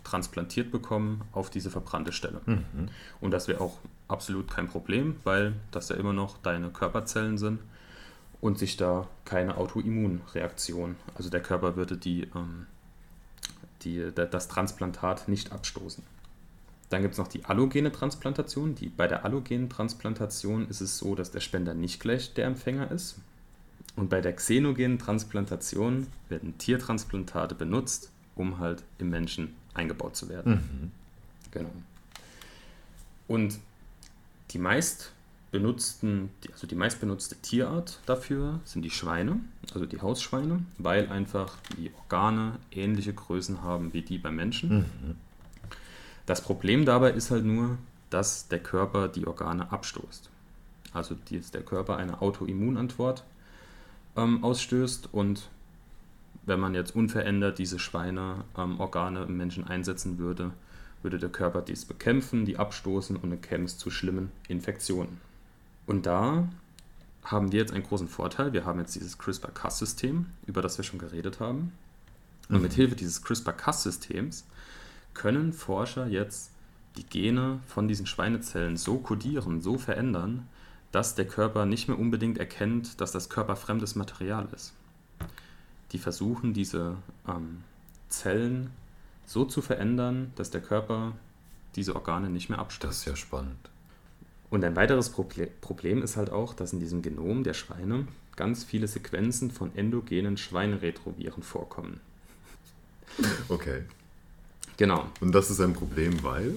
transplantiert 0.04 0.72
bekommen 0.72 1.22
auf 1.34 1.52
diese 1.52 1.70
verbrannte 1.70 2.12
Stelle. 2.12 2.42
Mhm. 2.48 2.90
Und 3.22 3.30
das 3.30 3.48
wäre 3.48 3.62
auch 3.62 3.78
absolut 4.08 4.50
kein 4.50 4.68
Problem, 4.70 5.18
weil 5.24 5.54
das 5.70 5.90
ja 5.90 5.96
immer 5.96 6.14
noch 6.14 6.40
deine 6.40 6.72
Körperzellen 6.72 7.38
sind 7.38 7.60
und 8.42 8.58
sich 8.58 8.76
da 8.76 9.08
keine 9.26 9.56
Autoimmunreaktion, 9.56 10.96
also 11.14 11.30
der 11.30 11.44
Körper 11.44 11.76
würde 11.76 11.96
die, 11.96 12.24
ähm, 12.34 12.66
die, 13.84 14.10
da- 14.16 14.26
das 14.26 14.48
Transplantat 14.48 15.28
nicht 15.28 15.52
abstoßen. 15.52 16.04
Dann 16.90 17.02
gibt 17.02 17.14
es 17.14 17.18
noch 17.18 17.28
die 17.28 17.46
allogene 17.46 17.92
Transplantation. 17.92 18.76
Die, 18.76 18.90
bei 18.90 19.08
der 19.08 19.26
allogenen 19.26 19.70
Transplantation 19.70 20.70
ist 20.70 20.82
es 20.82 20.98
so, 20.98 21.16
dass 21.16 21.32
der 21.32 21.40
Spender 21.40 21.74
nicht 21.74 22.00
gleich 22.00 22.34
der 22.34 22.46
Empfänger 22.46 22.92
ist. 22.92 23.18
Und 23.96 24.10
bei 24.10 24.22
der 24.22 24.34
xenogenen 24.34 25.00
Transplantation 25.00 26.08
werden 26.30 26.58
Tiertransplantate 26.58 27.56
benutzt, 27.56 28.12
um 28.36 28.60
halt 28.60 28.84
im 28.98 29.10
Menschen 29.10 29.56
eingebaut 29.74 30.16
zu 30.16 30.30
werden. 30.30 30.54
Mhm. 30.54 30.92
Genau. 31.52 31.72
Und 33.28 33.60
die 34.52 34.60
meist 34.60 35.12
benutzten, 35.52 36.30
also 36.52 36.68
die 36.68 36.76
meist 36.76 37.00
benutzte 37.00 37.36
Tierart 37.38 38.00
dafür 38.06 38.60
sind 38.66 38.82
die 38.82 38.90
Schweine, 38.90 39.40
also 39.74 39.86
die 39.86 40.02
Hausschweine, 40.02 40.60
weil 40.78 41.08
einfach 41.10 41.56
die 41.78 41.92
Organe 41.98 42.60
ähnliche 42.72 43.14
Größen 43.14 43.62
haben 43.62 43.94
wie 43.94 44.02
die 44.02 44.18
beim 44.18 44.36
Menschen. 44.36 44.80
Mhm. 44.80 45.16
Das 46.26 46.42
Problem 46.42 46.86
dabei 46.86 47.12
ist 47.12 47.32
halt 47.32 47.46
nur, 47.46 47.78
dass 48.10 48.48
der 48.48 48.60
Körper 48.60 49.08
die 49.08 49.28
Organe 49.28 49.72
abstoßt. 49.72 50.30
Also 50.94 51.16
die- 51.30 51.40
der 51.40 51.62
Körper 51.62 51.98
eine 51.98 52.22
Autoimmunantwort 52.22 53.24
ähm, 54.16 54.44
ausstößt 54.44 55.10
und 55.14 55.50
wenn 56.46 56.60
man 56.60 56.74
jetzt 56.76 56.96
unverändert 56.96 57.58
diese 57.58 57.80
Schweineorgane 57.80 59.20
ähm, 59.22 59.28
im 59.28 59.38
Menschen 59.38 59.68
einsetzen 59.68 60.18
würde, 60.20 60.52
würde 61.02 61.18
der 61.20 61.30
Körper 61.30 61.62
dies 61.62 61.86
bekämpfen, 61.86 62.46
die 62.46 62.58
abstoßen 62.58 63.16
und 63.16 63.30
dann 63.30 63.42
käme 63.42 63.66
es 63.66 63.78
zu 63.78 63.90
schlimmen 63.92 64.32
Infektionen. 64.48 65.20
Und 65.86 66.06
da 66.06 66.48
haben 67.24 67.52
wir 67.52 67.60
jetzt 67.60 67.74
einen 67.74 67.84
großen 67.84 68.08
Vorteil. 68.08 68.54
Wir 68.54 68.66
haben 68.66 68.80
jetzt 68.80 68.96
dieses 68.96 69.18
CRISPR-Cas-System, 69.18 70.28
über 70.46 70.62
das 70.62 70.78
wir 70.78 70.84
schon 70.86 71.00
geredet 71.00 71.40
haben. 71.40 71.74
Und 72.50 72.62
mit 72.62 72.74
Hilfe 72.74 72.96
dieses 72.96 73.24
CRISPR-Cas-Systems 73.24 74.46
können 75.16 75.52
Forscher 75.54 76.06
jetzt 76.06 76.52
die 76.98 77.06
Gene 77.06 77.60
von 77.68 77.88
diesen 77.88 78.06
Schweinezellen 78.06 78.78
so 78.78 79.00
kodieren, 79.00 79.62
so 79.62 79.78
verändern, 79.78 80.48
dass 80.92 81.16
der 81.16 81.28
Körper 81.28 81.66
nicht 81.66 81.88
mehr 81.88 82.00
unbedingt 82.00 82.38
erkennt, 82.38 83.02
dass 83.02 83.12
das 83.12 83.30
körperfremdes 83.30 83.96
Material 83.96 84.48
ist. 84.56 84.74
Die 85.92 85.98
versuchen 85.98 86.54
diese 86.54 86.96
ähm, 87.28 87.64
Zellen 88.08 88.70
so 89.26 89.44
zu 89.44 89.62
verändern, 89.62 90.32
dass 90.36 90.52
der 90.52 90.62
Körper 90.62 91.14
diese 91.76 91.96
Organe 91.96 92.30
nicht 92.30 92.50
mehr 92.50 92.60
abstößt. 92.60 92.92
Das 92.92 92.98
ist 93.00 93.06
ja 93.06 93.16
spannend. 93.16 93.70
Und 94.50 94.64
ein 94.64 94.76
weiteres 94.76 95.10
Problem 95.10 96.02
ist 96.02 96.16
halt 96.16 96.30
auch, 96.30 96.54
dass 96.54 96.72
in 96.72 96.80
diesem 96.80 97.02
Genom 97.02 97.44
der 97.44 97.54
Schweine 97.54 98.08
ganz 98.36 98.64
viele 98.64 98.88
Sequenzen 98.88 99.52
von 99.52 99.76
endogenen 99.76 100.38
Schweineretroviren 100.38 101.44
vorkommen. 101.44 102.00
Okay. 103.50 103.84
Genau. 104.78 105.06
Und 105.22 105.34
das 105.34 105.50
ist 105.50 105.60
ein 105.60 105.74
Problem, 105.74 106.24
weil? 106.24 106.54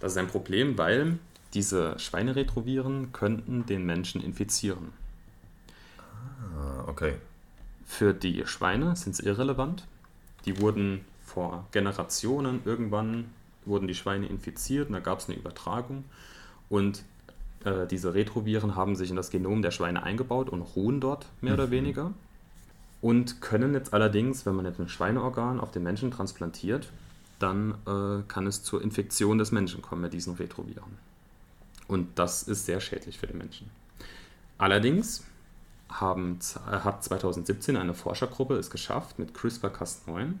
Das 0.00 0.12
ist 0.12 0.18
ein 0.18 0.28
Problem, 0.28 0.76
weil 0.76 1.18
diese 1.54 1.98
Schweineretroviren 1.98 3.12
könnten 3.12 3.66
den 3.66 3.86
Menschen 3.86 4.22
infizieren. 4.22 4.92
Ah, 6.58 6.84
okay. 6.86 7.14
Für 7.86 8.12
die 8.12 8.46
Schweine 8.46 8.96
sind 8.96 9.14
es 9.14 9.20
irrelevant. 9.20 9.86
Die 10.44 10.60
wurden 10.60 11.04
vor 11.24 11.66
Generationen 11.72 12.60
irgendwann 12.64 13.26
wurden 13.64 13.88
die 13.88 13.94
Schweine 13.94 14.26
infiziert 14.26 14.88
und 14.88 14.94
da 14.94 15.00
gab 15.00 15.18
es 15.18 15.28
eine 15.28 15.36
Übertragung. 15.36 16.04
Und 16.68 17.02
äh, 17.64 17.86
diese 17.86 18.14
Retroviren 18.14 18.76
haben 18.76 18.96
sich 18.96 19.10
in 19.10 19.16
das 19.16 19.30
Genom 19.30 19.62
der 19.62 19.70
Schweine 19.70 20.02
eingebaut 20.02 20.48
und 20.48 20.62
ruhen 20.62 21.00
dort 21.00 21.26
mehr 21.40 21.54
mhm. 21.54 21.60
oder 21.60 21.70
weniger. 21.70 22.12
Und 23.02 23.40
können 23.40 23.74
jetzt 23.74 23.92
allerdings, 23.92 24.46
wenn 24.46 24.54
man 24.54 24.64
jetzt 24.64 24.80
ein 24.80 24.88
Schweineorgan 24.88 25.60
auf 25.60 25.70
den 25.70 25.82
Menschen 25.82 26.10
transplantiert, 26.10 26.88
dann 27.38 27.74
äh, 27.86 28.22
kann 28.28 28.46
es 28.46 28.62
zur 28.62 28.82
Infektion 28.82 29.38
des 29.38 29.52
Menschen 29.52 29.82
kommen 29.82 30.02
mit 30.02 30.12
diesen 30.12 30.34
Retroviren. 30.34 30.98
Und 31.88 32.18
das 32.18 32.42
ist 32.42 32.66
sehr 32.66 32.80
schädlich 32.80 33.18
für 33.18 33.26
den 33.26 33.38
Menschen. 33.38 33.70
Allerdings 34.58 35.24
haben, 35.88 36.38
hat 36.66 37.04
2017 37.04 37.76
eine 37.76 37.94
Forschergruppe 37.94 38.56
es 38.56 38.70
geschafft, 38.70 39.18
mit 39.18 39.36
CRISPR-Cas9 39.36 40.34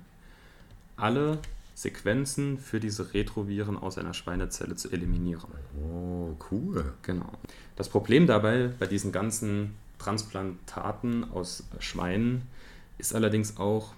alle 0.96 1.38
Sequenzen 1.74 2.58
für 2.58 2.80
diese 2.80 3.12
Retroviren 3.12 3.76
aus 3.76 3.98
einer 3.98 4.14
Schweinezelle 4.14 4.76
zu 4.76 4.90
eliminieren. 4.90 5.50
Oh, 5.78 6.34
cool. 6.50 6.94
Genau. 7.02 7.30
Das 7.76 7.90
Problem 7.90 8.26
dabei 8.26 8.70
bei 8.78 8.86
diesen 8.86 9.12
ganzen 9.12 9.74
Transplantaten 9.98 11.30
aus 11.30 11.64
Schweinen 11.78 12.42
ist 12.96 13.14
allerdings 13.14 13.58
auch, 13.58 13.92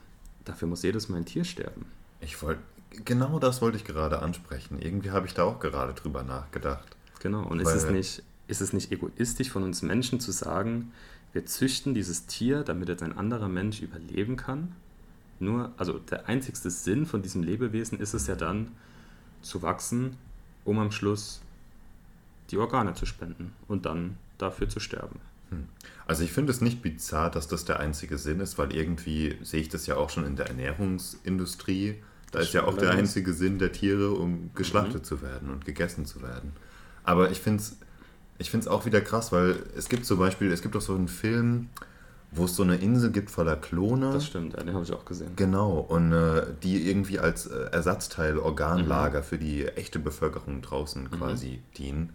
dafür 0.45 0.67
muss 0.67 0.83
jedes 0.83 1.09
Mal 1.09 1.19
ein 1.19 1.25
Tier 1.25 1.45
sterben. 1.45 1.87
Ich 2.21 2.43
wollte, 2.43 2.61
genau 2.91 3.39
das 3.39 3.63
wollte 3.63 3.77
ich 3.77 3.85
gerade 3.85 4.21
ansprechen. 4.21 4.81
Irgendwie 4.81 5.11
habe 5.11 5.27
ich 5.27 5.35
da 5.35 5.45
auch 5.45 5.61
gerade 5.61 5.95
drüber 5.95 6.23
nachgedacht. 6.23 6.97
Genau, 7.21 7.43
und 7.43 7.61
ist 7.61 7.75
es, 7.75 7.91
nicht, 7.91 8.23
ist 8.47 8.61
es 8.61 8.73
nicht 8.73 8.93
egoistisch 8.93 9.51
von 9.51 9.63
uns 9.65 9.83
Menschen 9.83 10.21
zu 10.21 10.31
sagen, 10.31 10.93
wir 11.33 11.47
züchten 11.47 11.95
dieses 11.95 12.27
Tier, 12.27 12.63
damit 12.63 12.89
jetzt 12.89 13.03
ein 13.03 13.17
anderer 13.17 13.49
Mensch 13.49 13.83
überleben 13.83 14.37
kann? 14.37 14.73
nur, 15.41 15.73
also 15.77 15.99
der 15.99 16.29
einzigste 16.29 16.71
Sinn 16.71 17.07
von 17.07 17.23
diesem 17.23 17.43
Lebewesen 17.43 18.01
ist 18.01 18.15
es 18.15 18.27
ja 18.27 18.35
dann, 18.35 18.69
zu 19.43 19.63
wachsen, 19.63 20.17
um 20.65 20.79
am 20.79 20.91
Schluss 20.91 21.41
die 22.51 22.59
Organe 22.59 22.95
zu 22.95 23.07
spenden 23.07 23.53
und 23.69 23.87
dann 23.87 24.17
dafür 24.37 24.69
zu 24.69 24.81
sterben. 24.81 25.21
Hm. 25.51 25.69
Also 26.07 26.25
ich 26.25 26.33
finde 26.33 26.53
es 26.53 26.61
nicht 26.61 26.83
bizarr, 26.83 27.31
dass 27.31 27.47
das 27.47 27.65
der 27.65 27.81
einzige 27.81 28.19
Sinn 28.19 28.41
ist, 28.41 28.59
weil 28.59 28.75
irgendwie 28.75 29.39
sehe 29.43 29.61
ich 29.61 29.69
das 29.69 29.87
ja 29.87 29.97
auch 29.97 30.11
schon 30.11 30.25
in 30.25 30.37
der 30.37 30.49
Ernährungsindustrie. 30.49 31.97
Da 32.31 32.41
ist 32.41 32.53
ja 32.53 32.65
auch 32.65 32.77
der 32.77 32.91
einzige 32.91 33.33
Sinn 33.33 33.59
der 33.59 33.73
Tiere, 33.73 34.11
um 34.13 34.51
geschlachtet 34.55 35.03
mhm. 35.03 35.05
zu 35.05 35.23
werden 35.23 35.51
und 35.51 35.65
gegessen 35.65 36.05
zu 36.05 36.23
werden. 36.23 36.53
Aber 37.05 37.31
ich 37.31 37.41
finde 37.41 37.63
es 37.63 37.77
ich 38.39 38.51
find's 38.51 38.69
auch 38.69 38.87
wieder 38.87 39.01
krass, 39.01 39.33
weil 39.33 39.57
es 39.77 39.89
gibt 39.89 40.07
zum 40.07 40.19
Beispiel, 40.19 40.53
es 40.53 40.63
gibt 40.63 40.77
auch 40.77 40.81
so 40.81 40.95
einen 40.95 41.09
Film, 41.09 41.69
wo 42.31 42.45
es 42.45 42.55
so 42.55 42.63
eine 42.63 42.77
Insel 42.77 43.11
gibt 43.11 43.31
voller 43.31 43.57
Klone. 43.57 44.13
Das 44.13 44.27
stimmt, 44.27 44.55
ja, 44.55 44.63
den 44.63 44.75
habe 44.75 44.85
ich 44.85 44.93
auch 44.93 45.05
gesehen. 45.05 45.33
Genau, 45.37 45.79
und 45.79 46.13
äh, 46.13 46.47
die 46.63 46.89
irgendwie 46.89 47.19
als 47.19 47.47
äh, 47.47 47.71
Ersatzteil 47.73 48.39
Organlager 48.39 49.21
mhm. 49.21 49.25
für 49.25 49.39
die 49.39 49.67
echte 49.67 49.99
Bevölkerung 49.99 50.63
draußen 50.63 51.05
mhm. 51.05 51.11
quasi 51.11 51.61
dienen. 51.77 52.13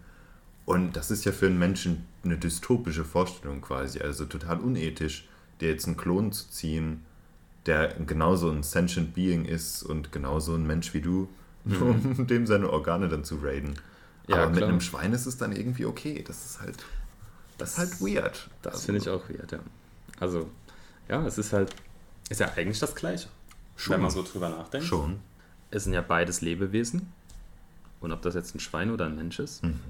Und 0.64 0.96
das 0.96 1.10
ist 1.10 1.26
ja 1.26 1.32
für 1.32 1.46
einen 1.46 1.58
Menschen 1.58 2.06
eine 2.24 2.38
dystopische 2.38 3.04
Vorstellung 3.04 3.60
quasi, 3.60 4.00
also 4.00 4.24
total 4.24 4.60
unethisch, 4.60 5.28
dir 5.60 5.68
jetzt 5.68 5.86
einen 5.86 5.98
Klon 5.98 6.32
zu 6.32 6.48
ziehen, 6.48 7.04
der 7.66 7.94
genauso 7.94 8.50
ein 8.50 8.62
sentient 8.62 9.14
Being 9.14 9.44
ist 9.44 9.82
und 9.82 10.12
genauso 10.12 10.54
ein 10.54 10.66
Mensch 10.66 10.94
wie 10.94 11.00
du, 11.00 11.28
mhm. 11.64 12.14
um 12.18 12.26
dem 12.26 12.46
seine 12.46 12.70
Organe 12.70 13.08
dann 13.08 13.24
zu 13.24 13.36
raiden. 13.36 13.74
Ja, 14.26 14.36
Aber 14.36 14.44
klar. 14.46 14.54
mit 14.54 14.64
einem 14.64 14.80
Schwein 14.80 15.12
ist 15.12 15.26
es 15.26 15.36
dann 15.36 15.52
irgendwie 15.52 15.84
okay. 15.84 16.24
Das 16.26 16.44
ist 16.44 16.60
halt, 16.60 16.76
das 17.58 17.72
ist 17.72 17.78
halt 17.78 18.00
weird. 18.00 18.48
Das 18.62 18.74
also, 18.74 18.86
finde 18.86 19.00
ich 19.00 19.08
auch 19.08 19.28
weird, 19.28 19.52
ja. 19.52 19.60
Also, 20.20 20.48
ja, 21.08 21.26
es 21.26 21.38
ist 21.38 21.52
halt, 21.52 21.74
ist 22.30 22.40
ja 22.40 22.52
eigentlich 22.56 22.78
das 22.78 22.94
Gleiche. 22.94 23.28
Schon. 23.76 23.94
Wenn 23.94 24.02
man 24.02 24.10
so 24.10 24.22
drüber 24.22 24.48
nachdenkt. 24.48 24.86
Schon. 24.86 25.20
Es 25.70 25.84
sind 25.84 25.92
ja 25.92 26.00
beides 26.00 26.40
Lebewesen. 26.40 27.12
Und 28.00 28.12
ob 28.12 28.22
das 28.22 28.34
jetzt 28.34 28.54
ein 28.54 28.60
Schwein 28.60 28.90
oder 28.90 29.06
ein 29.06 29.16
Mensch 29.16 29.38
ist. 29.38 29.64
Mhm. 29.64 29.80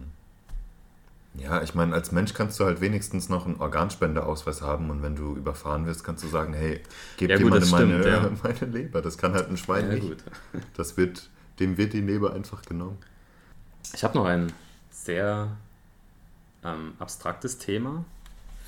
Ja, 1.36 1.62
ich 1.62 1.74
meine, 1.74 1.94
als 1.94 2.12
Mensch 2.12 2.32
kannst 2.32 2.60
du 2.60 2.64
halt 2.64 2.80
wenigstens 2.80 3.28
noch 3.28 3.44
einen 3.44 3.56
Organspendeausweis 3.56 4.62
haben 4.62 4.90
und 4.90 5.02
wenn 5.02 5.16
du 5.16 5.34
überfahren 5.34 5.84
wirst, 5.84 6.04
kannst 6.04 6.22
du 6.22 6.28
sagen, 6.28 6.54
hey, 6.54 6.80
gib 7.16 7.30
ja, 7.30 7.38
jemandem 7.38 7.70
meine, 7.70 8.00
stimmt, 8.00 8.06
ja. 8.06 8.30
meine 8.42 8.72
Leber. 8.72 9.02
Das 9.02 9.18
kann 9.18 9.34
halt 9.34 9.48
ein 9.48 9.56
Schwein 9.56 9.88
ja, 9.88 9.94
nicht. 9.94 10.08
Gut. 10.08 10.18
Das 10.76 10.96
wird, 10.96 11.28
dem 11.58 11.76
wird 11.76 11.92
die 11.92 12.00
Leber 12.00 12.34
einfach 12.34 12.62
genommen. 12.62 12.98
Ich 13.92 14.04
habe 14.04 14.16
noch 14.16 14.26
ein 14.26 14.52
sehr 14.90 15.56
ähm, 16.62 16.92
abstraktes 17.00 17.58
Thema 17.58 18.04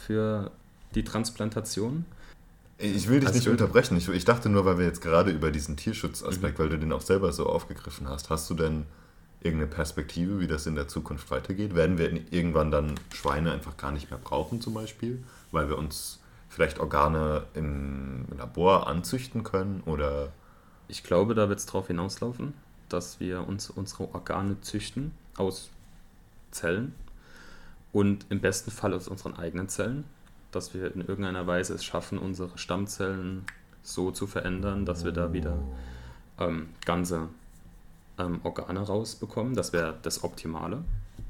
für 0.04 0.50
die 0.94 1.04
Transplantation. 1.04 2.04
Ich 2.78 3.08
will 3.08 3.20
dich 3.20 3.28
also 3.28 3.38
nicht 3.38 3.48
unterbrechen. 3.48 3.96
Ich, 3.96 4.08
ich, 4.08 4.24
dachte 4.24 4.48
nur, 4.48 4.64
weil 4.64 4.78
wir 4.78 4.84
jetzt 4.84 5.00
gerade 5.00 5.30
über 5.30 5.50
diesen 5.50 5.76
Tierschutzaspekt, 5.76 6.58
mhm. 6.58 6.62
weil 6.62 6.68
du 6.70 6.78
den 6.78 6.92
auch 6.92 7.00
selber 7.00 7.32
so 7.32 7.46
aufgegriffen 7.46 8.08
hast, 8.08 8.28
hast 8.28 8.50
du 8.50 8.54
denn 8.54 8.86
irgendeine 9.46 9.70
Perspektive, 9.70 10.40
wie 10.40 10.46
das 10.46 10.66
in 10.66 10.74
der 10.74 10.88
Zukunft 10.88 11.30
weitergeht? 11.30 11.74
Werden 11.74 11.98
wir 11.98 12.12
irgendwann 12.32 12.70
dann 12.70 12.94
Schweine 13.14 13.52
einfach 13.52 13.76
gar 13.76 13.92
nicht 13.92 14.10
mehr 14.10 14.18
brauchen 14.22 14.60
zum 14.60 14.74
Beispiel, 14.74 15.22
weil 15.50 15.68
wir 15.68 15.78
uns 15.78 16.20
vielleicht 16.48 16.78
Organe 16.78 17.44
im 17.54 18.26
Labor 18.36 18.86
anzüchten 18.86 19.42
können 19.42 19.82
oder? 19.86 20.32
Ich 20.88 21.02
glaube, 21.02 21.34
da 21.34 21.48
wird 21.48 21.58
es 21.58 21.66
darauf 21.66 21.88
hinauslaufen, 21.88 22.54
dass 22.88 23.18
wir 23.18 23.46
uns 23.48 23.70
unsere 23.70 24.14
Organe 24.14 24.60
züchten 24.60 25.12
aus 25.36 25.70
Zellen 26.50 26.94
und 27.92 28.26
im 28.28 28.40
besten 28.40 28.70
Fall 28.70 28.94
aus 28.94 29.08
unseren 29.08 29.34
eigenen 29.34 29.68
Zellen 29.68 30.04
dass 30.56 30.74
wir 30.74 30.92
in 30.94 31.02
irgendeiner 31.02 31.46
Weise 31.46 31.74
es 31.74 31.84
schaffen, 31.84 32.18
unsere 32.18 32.56
Stammzellen 32.56 33.44
so 33.82 34.10
zu 34.10 34.26
verändern, 34.26 34.86
dass 34.86 35.04
wir 35.04 35.12
da 35.12 35.32
wieder 35.32 35.58
ähm, 36.40 36.70
ganze 36.84 37.28
ähm, 38.18 38.40
Organe 38.44 38.80
rausbekommen. 38.80 39.54
Das 39.54 39.72
wäre 39.72 39.96
das 40.02 40.24
Optimale. 40.24 40.84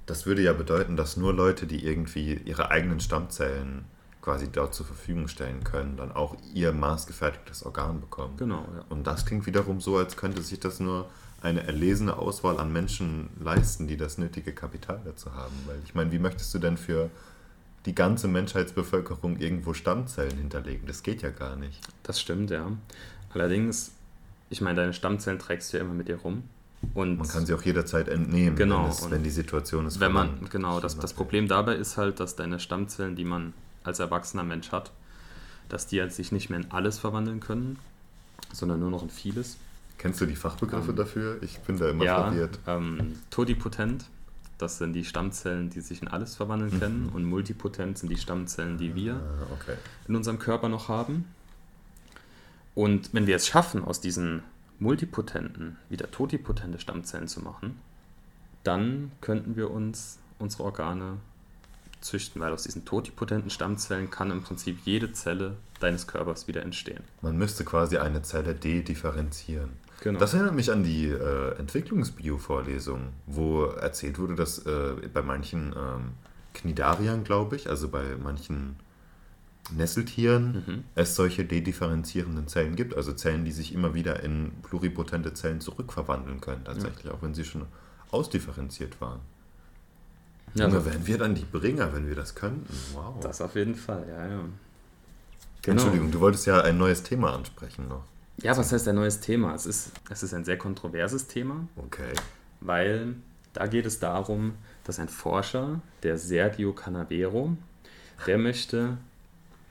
Das 0.06 0.26
würde 0.26 0.42
ja 0.42 0.52
bedeuten, 0.52 0.96
dass 0.96 1.16
nur 1.16 1.32
Leute, 1.32 1.66
die 1.66 1.84
irgendwie 1.84 2.34
ihre 2.44 2.70
eigenen 2.70 3.00
Stammzellen 3.00 3.84
quasi 4.22 4.50
dort 4.50 4.74
zur 4.74 4.86
Verfügung 4.86 5.28
stellen 5.28 5.62
können, 5.62 5.96
dann 5.96 6.12
auch 6.12 6.36
ihr 6.52 6.72
maßgefertigtes 6.72 7.64
Organ 7.64 8.00
bekommen. 8.00 8.36
Genau, 8.36 8.66
ja. 8.74 8.84
Und 8.88 9.06
das 9.06 9.24
klingt 9.24 9.46
wiederum 9.46 9.80
so, 9.80 9.96
als 9.96 10.16
könnte 10.16 10.42
sich 10.42 10.58
das 10.58 10.80
nur 10.80 11.08
eine 11.42 11.64
erlesene 11.64 12.16
Auswahl 12.16 12.58
an 12.58 12.72
Menschen 12.72 13.30
leisten, 13.40 13.86
die 13.86 13.96
das 13.96 14.18
nötige 14.18 14.52
Kapital 14.52 15.00
dazu 15.04 15.32
haben. 15.34 15.54
Weil 15.66 15.78
ich 15.84 15.94
meine, 15.94 16.10
wie 16.10 16.18
möchtest 16.18 16.52
du 16.54 16.58
denn 16.58 16.76
für 16.76 17.10
die 17.86 17.94
ganze 17.94 18.26
Menschheitsbevölkerung 18.28 19.38
irgendwo 19.38 19.72
Stammzellen 19.72 20.36
hinterlegen. 20.36 20.86
Das 20.86 21.02
geht 21.02 21.22
ja 21.22 21.30
gar 21.30 21.56
nicht. 21.56 21.80
Das 22.02 22.20
stimmt, 22.20 22.50
ja. 22.50 22.70
Allerdings, 23.32 23.92
ich 24.50 24.60
meine, 24.60 24.80
deine 24.80 24.92
Stammzellen 24.92 25.38
trägst 25.38 25.72
du 25.72 25.76
ja 25.78 25.84
immer 25.84 25.94
mit 25.94 26.08
dir 26.08 26.16
rum. 26.16 26.42
Und 26.94 27.18
man 27.18 27.28
kann 27.28 27.46
sie 27.46 27.54
auch 27.54 27.62
jederzeit 27.62 28.08
entnehmen, 28.08 28.56
genau, 28.56 28.84
wenn, 28.84 28.90
es, 28.90 29.10
wenn 29.10 29.22
die 29.22 29.30
Situation 29.30 29.86
ist. 29.86 29.98
Wenn 30.00 30.12
man, 30.12 30.48
genau, 30.50 30.80
das, 30.80 30.98
das 30.98 31.14
Problem 31.14 31.48
dabei 31.48 31.74
ist 31.74 31.96
halt, 31.96 32.20
dass 32.20 32.36
deine 32.36 32.60
Stammzellen, 32.60 33.16
die 33.16 33.24
man 33.24 33.54
als 33.82 33.98
erwachsener 33.98 34.44
Mensch 34.44 34.72
hat, 34.72 34.92
dass 35.68 35.86
die 35.86 36.00
halt 36.00 36.12
sich 36.12 36.32
nicht 36.32 36.50
mehr 36.50 36.60
in 36.60 36.70
alles 36.70 36.98
verwandeln 36.98 37.40
können, 37.40 37.78
sondern 38.52 38.80
nur 38.80 38.90
noch 38.90 39.02
in 39.02 39.10
vieles. 39.10 39.56
Kennst 39.98 40.20
du 40.20 40.26
die 40.26 40.36
Fachbegriffe 40.36 40.90
ähm, 40.90 40.96
dafür? 40.96 41.42
Ich 41.42 41.58
bin 41.60 41.78
da 41.78 41.88
immer 41.88 42.04
ja, 42.04 42.24
verwirrt. 42.24 42.58
Ähm, 42.66 43.14
totipotent 43.30 44.04
das 44.58 44.78
sind 44.78 44.94
die 44.94 45.04
Stammzellen, 45.04 45.68
die 45.70 45.80
sich 45.80 46.00
in 46.00 46.08
alles 46.08 46.34
verwandeln 46.34 46.74
mhm. 46.74 46.80
können. 46.80 47.10
Und 47.12 47.24
multipotent 47.24 47.98
sind 47.98 48.08
die 48.08 48.16
Stammzellen, 48.16 48.78
die 48.78 48.94
wir 48.94 49.14
ah, 49.14 49.52
okay. 49.52 49.76
in 50.08 50.16
unserem 50.16 50.38
Körper 50.38 50.68
noch 50.68 50.88
haben. 50.88 51.26
Und 52.74 53.12
wenn 53.12 53.26
wir 53.26 53.36
es 53.36 53.46
schaffen, 53.46 53.84
aus 53.84 54.00
diesen 54.00 54.42
multipotenten 54.78 55.76
wieder 55.88 56.10
totipotente 56.10 56.78
Stammzellen 56.78 57.28
zu 57.28 57.40
machen, 57.40 57.80
dann 58.64 59.12
könnten 59.20 59.56
wir 59.56 59.70
uns 59.70 60.18
unsere 60.38 60.64
Organe 60.64 61.18
züchten, 62.00 62.40
weil 62.40 62.52
aus 62.52 62.64
diesen 62.64 62.84
totipotenten 62.84 63.50
Stammzellen 63.50 64.10
kann 64.10 64.30
im 64.30 64.42
Prinzip 64.42 64.78
jede 64.84 65.12
Zelle 65.12 65.56
deines 65.80 66.06
Körpers 66.06 66.46
wieder 66.46 66.62
entstehen. 66.62 67.02
Man 67.22 67.36
müsste 67.36 67.64
quasi 67.64 67.98
eine 67.98 68.22
Zelle 68.22 68.54
dedifferenzieren. 68.54 69.70
Genau. 70.02 70.18
Das 70.18 70.34
erinnert 70.34 70.54
mich 70.54 70.70
an 70.70 70.84
die 70.84 71.06
äh, 71.06 71.58
Entwicklungsbio-Vorlesung, 71.58 73.12
wo 73.26 73.64
erzählt 73.64 74.18
wurde, 74.18 74.34
dass 74.34 74.58
äh, 74.66 74.94
bei 75.12 75.22
manchen 75.22 75.74
ähm, 75.76 76.12
Knidariern, 76.54 77.24
glaube 77.24 77.56
ich, 77.56 77.68
also 77.68 77.88
bei 77.88 78.16
manchen 78.22 78.76
Nesseltieren, 79.70 80.64
mhm. 80.66 80.84
es 80.94 81.16
solche 81.16 81.44
dedifferenzierenden 81.44 82.46
Zellen 82.46 82.76
gibt, 82.76 82.96
also 82.96 83.12
Zellen, 83.12 83.44
die 83.44 83.52
sich 83.52 83.74
immer 83.74 83.94
wieder 83.94 84.22
in 84.22 84.52
pluripotente 84.62 85.34
Zellen 85.34 85.60
zurückverwandeln 85.60 86.40
können, 86.40 86.64
tatsächlich, 86.64 87.12
auch 87.12 87.22
wenn 87.22 87.34
sie 87.34 87.44
schon 87.44 87.66
ausdifferenziert 88.10 89.00
waren. 89.00 89.20
Ja, 90.54 90.66
also, 90.66 90.84
wären 90.86 91.06
wir 91.06 91.18
dann 91.18 91.34
die 91.34 91.44
Bringer, 91.44 91.92
wenn 91.92 92.08
wir 92.08 92.14
das 92.14 92.34
könnten? 92.34 92.72
Wow. 92.94 93.16
das 93.20 93.40
auf 93.40 93.56
jeden 93.56 93.74
Fall, 93.74 94.06
ja, 94.08 94.26
ja. 94.26 94.40
Entschuldigung, 95.66 96.12
du 96.12 96.20
wolltest 96.20 96.46
ja 96.46 96.60
ein 96.60 96.78
neues 96.78 97.02
Thema 97.02 97.34
ansprechen 97.34 97.88
noch. 97.88 98.04
Ja, 98.42 98.56
was 98.56 98.70
heißt 98.72 98.86
ein 98.88 98.94
neues 98.94 99.20
Thema? 99.20 99.54
Es 99.54 99.66
ist, 99.66 99.90
es 100.10 100.22
ist 100.22 100.32
ein 100.32 100.44
sehr 100.44 100.58
kontroverses 100.58 101.26
Thema, 101.26 101.66
Okay. 101.76 102.12
weil 102.60 103.16
da 103.52 103.66
geht 103.66 103.86
es 103.86 103.98
darum, 103.98 104.54
dass 104.84 104.98
ein 104.98 105.08
Forscher, 105.08 105.80
der 106.02 106.18
Sergio 106.18 106.72
Canavero, 106.72 107.56
der 108.26 108.38
möchte 108.38 108.98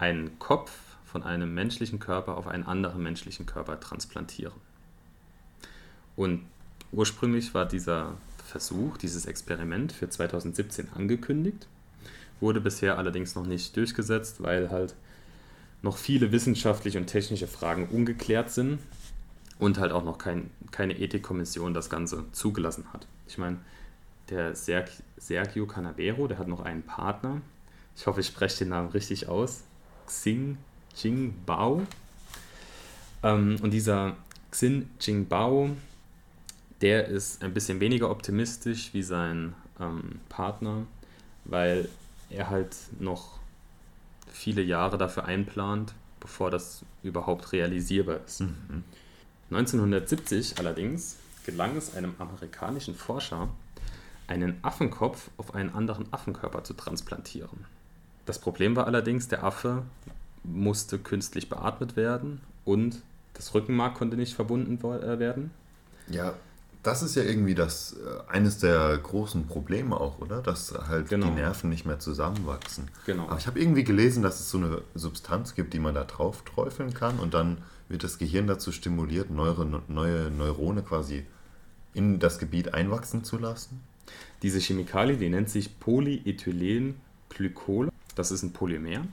einen 0.05 0.37
Kopf 0.37 0.71
von 1.03 1.23
einem 1.23 1.53
menschlichen 1.53 1.99
Körper 1.99 2.37
auf 2.37 2.47
einen 2.47 2.63
anderen 2.63 3.01
menschlichen 3.01 3.47
Körper 3.47 3.79
transplantieren. 3.79 4.53
Und 6.15 6.45
ursprünglich 6.91 7.53
war 7.55 7.65
dieser 7.65 8.13
Versuch, 8.45 8.97
dieses 8.97 9.25
Experiment 9.25 9.91
für 9.91 10.07
2017 10.07 10.89
angekündigt, 10.93 11.67
wurde 12.39 12.61
bisher 12.61 12.99
allerdings 12.99 13.33
noch 13.33 13.47
nicht 13.47 13.75
durchgesetzt, 13.75 14.43
weil 14.43 14.69
halt 14.69 14.93
noch 15.81 15.97
viele 15.97 16.31
wissenschaftliche 16.31 16.99
und 16.99 17.07
technische 17.07 17.47
Fragen 17.47 17.87
ungeklärt 17.87 18.51
sind 18.51 18.79
und 19.57 19.79
halt 19.79 19.91
auch 19.91 20.03
noch 20.03 20.19
kein, 20.19 20.51
keine 20.71 20.99
Ethikkommission 20.99 21.73
das 21.73 21.89
Ganze 21.89 22.25
zugelassen 22.31 22.85
hat. 22.93 23.07
Ich 23.27 23.39
meine, 23.39 23.57
der 24.29 24.55
Serg 24.55 24.91
Sergio 25.17 25.65
Canavero, 25.65 26.27
der 26.27 26.37
hat 26.37 26.47
noch 26.47 26.59
einen 26.59 26.83
Partner. 26.83 27.41
Ich 27.95 28.05
hoffe, 28.05 28.19
ich 28.21 28.27
spreche 28.27 28.59
den 28.59 28.69
Namen 28.69 28.89
richtig 28.89 29.27
aus. 29.27 29.63
Xing 30.07 30.57
Jingbao. 30.95 31.85
Ähm, 33.23 33.57
und 33.61 33.71
dieser 33.71 34.15
Xin 34.51 34.89
Jingbao, 34.99 35.71
der 36.81 37.07
ist 37.07 37.43
ein 37.43 37.53
bisschen 37.53 37.79
weniger 37.79 38.09
optimistisch 38.09 38.93
wie 38.93 39.03
sein 39.03 39.53
ähm, 39.79 40.19
Partner, 40.29 40.85
weil 41.43 41.89
er 42.29 42.49
halt 42.49 42.75
noch 42.99 43.39
viele 44.31 44.61
Jahre 44.61 44.97
dafür 44.97 45.25
einplant, 45.25 45.93
bevor 46.19 46.51
das 46.51 46.83
überhaupt 47.03 47.51
realisierbar 47.51 48.19
ist. 48.25 48.43
1970 49.51 50.57
allerdings 50.59 51.17
gelang 51.45 51.77
es 51.77 51.95
einem 51.95 52.15
amerikanischen 52.17 52.95
Forscher, 52.95 53.49
einen 54.27 54.57
Affenkopf 54.63 55.29
auf 55.37 55.53
einen 55.53 55.73
anderen 55.73 56.11
Affenkörper 56.11 56.63
zu 56.63 56.73
transplantieren. 56.73 57.65
Das 58.25 58.39
Problem 58.39 58.75
war 58.75 58.87
allerdings, 58.87 59.27
der 59.27 59.43
Affe 59.43 59.83
musste 60.43 60.97
künstlich 60.99 61.49
beatmet 61.49 61.95
werden 61.95 62.41
und 62.65 63.01
das 63.33 63.53
Rückenmark 63.53 63.95
konnte 63.95 64.17
nicht 64.17 64.33
verbunden 64.33 64.77
äh, 64.79 65.19
werden. 65.19 65.51
Ja, 66.07 66.33
das 66.83 67.01
ist 67.01 67.15
ja 67.15 67.23
irgendwie 67.23 67.55
das 67.55 67.93
äh, 67.93 68.31
eines 68.31 68.59
der 68.59 68.97
großen 68.97 69.47
Probleme 69.47 69.99
auch, 69.99 70.19
oder? 70.19 70.41
Dass 70.41 70.73
halt 70.87 71.09
Genau. 71.09 71.27
die 71.27 71.33
Nerven 71.33 71.69
nicht 71.69 71.85
mehr 71.85 71.99
zusammenwachsen. 71.99 72.89
Genau. 73.05 73.27
Aber 73.27 73.37
ich 73.37 73.47
habe 73.47 73.59
irgendwie 73.59 73.83
gelesen, 73.83 74.21
dass 74.21 74.39
es 74.39 74.49
so 74.51 74.59
eine 74.59 74.81
Substanz 74.93 75.55
gibt, 75.55 75.73
die 75.73 75.79
man 75.79 75.95
da 75.95 76.03
drauf 76.03 76.43
träufeln 76.43 76.93
kann 76.93 77.17
und 77.19 77.33
dann 77.33 77.57
wird 77.89 78.03
das 78.03 78.17
Gehirn 78.19 78.47
dazu 78.47 78.71
stimuliert, 78.71 79.29
neue, 79.31 79.81
neue 79.87 80.29
Neurone 80.31 80.81
quasi 80.83 81.25
in 81.93 82.19
das 82.19 82.39
Gebiet 82.39 82.73
einwachsen 82.73 83.23
zu 83.23 83.37
lassen. 83.37 83.81
Diese 84.43 84.59
Chemikalie, 84.59 85.17
die 85.17 85.29
nennt 85.29 85.49
sich 85.49 85.79
Polyethylenglykol. 85.79 87.89
Das 88.15 88.31
ist 88.31 88.43
ein 88.43 88.53
Polymer. 88.53 89.05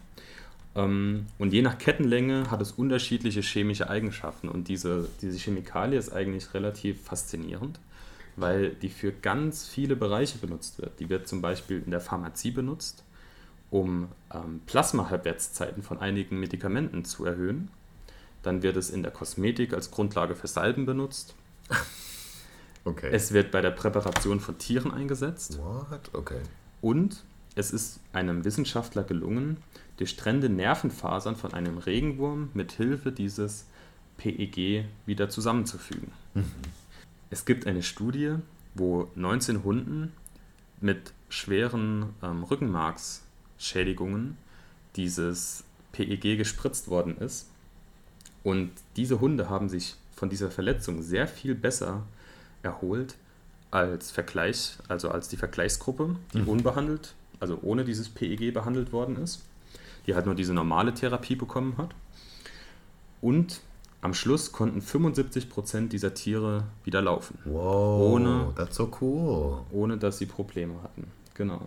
Ähm, 0.75 1.27
Und 1.39 1.53
je 1.53 1.63
nach 1.63 1.79
Kettenlänge 1.79 2.51
hat 2.51 2.63
es 2.63 2.73
unterschiedliche 2.73 3.43
chemische 3.43 3.91
Eigenschaften. 3.91 4.49
Und 4.49 4.69
diese, 4.69 5.09
diese 5.21 5.39
Chemikalie 5.39 5.99
ist 5.99 6.13
eigentlich 6.13 6.55
relativ 6.55 7.03
faszinierend, 7.03 7.79
weil 8.37 8.71
die 8.71 8.89
für 8.89 9.13
ganz 9.13 9.67
viele 9.67 9.97
Bereiche 9.97 10.39
benutzt 10.39 10.81
wird. 10.81 10.99
Die 11.01 11.09
wird 11.11 11.29
zum 11.29 11.43
Beispiel 11.43 11.83
in 11.85 11.91
der 11.91 12.01
Pharmazie 12.01 12.53
benutzt, 12.53 13.05
um 13.71 14.09
ähm, 14.33 14.61
Plasmahalbwertszeiten 14.67 15.83
von 15.83 15.99
einigen 15.99 16.41
Medikamenten 16.41 17.05
zu 17.05 17.25
erhöhen. 17.25 17.71
Dann 18.43 18.63
wird 18.63 18.77
es 18.77 18.91
in 18.91 19.03
der 19.03 19.13
Kosmetik 19.13 19.73
als 19.73 19.91
Grundlage 19.91 20.35
für 20.35 20.49
Salben 20.49 20.87
benutzt. 20.87 21.35
Okay. 22.85 23.11
Es 23.13 23.33
wird 23.33 23.53
bei 23.53 23.61
der 23.61 23.71
Präparation 23.71 24.41
von 24.41 24.59
Tieren 24.59 24.93
eingesetzt. 24.93 25.59
What? 25.59 26.11
Okay. 26.13 26.41
Und 26.81 27.23
es 27.55 27.71
ist 27.71 28.01
einem 28.13 28.45
Wissenschaftler 28.45 29.05
gelungen, 29.05 29.59
durchtrennte 29.99 30.49
Nervenfasern 30.49 31.37
von 31.37 31.53
einem 31.53 31.79
Regenwurm 31.79 32.51
mit 32.55 32.73
Hilfe 32.73 33.13
dieses 33.13 33.67
PEG 34.17 34.85
wieder 35.07 35.29
zusammenzufügen. 35.29 36.13
Es 37.31 37.45
gibt 37.45 37.67
eine 37.67 37.83
Studie, 37.83 38.37
wo 38.75 39.11
19 39.15 39.65
Hunden 39.65 40.13
mit 40.81 41.13
schweren 41.29 42.11
ähm, 42.23 42.43
Rückenmarksschädigungen 42.43 44.37
dieses 44.97 45.65
PEG 45.93 46.37
gespritzt 46.37 46.89
worden 46.89 47.17
ist. 47.19 47.49
Und 48.43 48.71
diese 48.97 49.21
Hunde 49.21 49.49
haben 49.49 49.69
sich 49.69 49.95
von 50.15 50.29
dieser 50.29 50.51
Verletzung 50.51 51.03
sehr 51.03 51.27
viel 51.27 51.55
besser 51.55 52.03
erholt 52.63 53.15
als 53.71 54.11
Vergleich, 54.11 54.77
also 54.89 55.11
als 55.11 55.29
die 55.29 55.37
Vergleichsgruppe, 55.37 56.17
die 56.35 56.43
unbehandelt, 56.43 57.15
also 57.43 57.59
ohne 57.63 57.85
dieses 57.85 58.09
PEG 58.09 58.55
behandelt 58.55 58.93
worden 58.93 59.17
ist, 59.17 59.43
die 60.07 60.15
halt 60.15 60.25
nur 60.27 60.35
diese 60.35 60.55
normale 60.55 60.95
Therapie 60.95 61.37
bekommen 61.37 61.75
hat. 61.77 61.91
Und 63.21 63.61
am 64.01 64.15
Schluss 64.15 64.51
konnten 64.53 64.81
75% 64.81 65.89
dieser 65.89 66.15
Tiere 66.15 66.65
wieder 66.85 67.03
laufen, 67.03 67.39
Wow, 67.45 68.13
Ohne- 68.15 68.53
that's 68.57 68.77
so 68.77 68.91
cool. 69.01 69.59
ohne 69.71 69.97
dass 69.99 70.19
sie 70.19 70.27
Probleme 70.27 70.75
hatten. 70.83 71.07
Genau. 71.35 71.61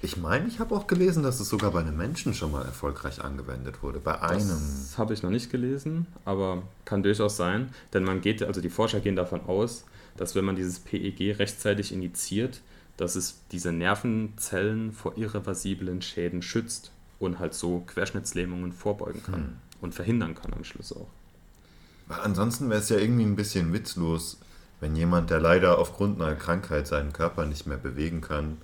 Ich 0.00 0.16
meine, 0.16 0.46
ich 0.46 0.60
habe 0.60 0.76
auch 0.76 0.86
gelesen, 0.86 1.22
dass 1.24 1.40
es 1.40 1.48
sogar 1.48 1.72
bei 1.72 1.80
einem 1.80 1.96
Menschen 1.96 2.32
schon 2.32 2.52
mal 2.52 2.64
erfolgreich 2.64 3.20
angewendet 3.24 3.82
wurde. 3.82 3.98
Bei 3.98 4.20
einem. 4.20 4.48
Das 4.48 4.94
habe 4.96 5.12
ich 5.12 5.22
noch 5.24 5.30
nicht 5.30 5.50
gelesen, 5.50 6.06
aber 6.24 6.62
kann 6.84 7.02
durchaus 7.02 7.36
sein, 7.36 7.70
denn 7.92 8.04
man 8.04 8.20
geht, 8.20 8.42
also 8.44 8.60
die 8.60 8.70
Forscher 8.70 9.00
gehen 9.00 9.16
davon 9.16 9.40
aus, 9.46 9.84
dass 10.16 10.34
wenn 10.36 10.44
man 10.44 10.54
dieses 10.56 10.78
PEG 10.78 11.38
rechtzeitig 11.40 11.92
injiziert, 11.92 12.60
dass 12.98 13.16
es 13.16 13.40
diese 13.52 13.72
Nervenzellen 13.72 14.92
vor 14.92 15.16
irreversiblen 15.16 16.02
Schäden 16.02 16.42
schützt 16.42 16.92
und 17.18 17.38
halt 17.38 17.54
so 17.54 17.80
Querschnittslähmungen 17.86 18.72
vorbeugen 18.72 19.22
kann 19.22 19.34
Hm. 19.34 19.56
und 19.80 19.94
verhindern 19.94 20.34
kann 20.34 20.52
am 20.52 20.64
Schluss 20.64 20.92
auch. 20.92 21.08
Weil 22.06 22.20
ansonsten 22.20 22.68
wäre 22.70 22.80
es 22.80 22.88
ja 22.90 22.98
irgendwie 22.98 23.24
ein 23.24 23.36
bisschen 23.36 23.72
witzlos, 23.72 24.38
wenn 24.80 24.94
jemand, 24.96 25.30
der 25.30 25.40
leider 25.40 25.78
aufgrund 25.78 26.20
einer 26.20 26.34
Krankheit 26.34 26.86
seinen 26.86 27.12
Körper 27.12 27.46
nicht 27.46 27.66
mehr 27.66 27.78
bewegen 27.78 28.20
kann, 28.20 28.58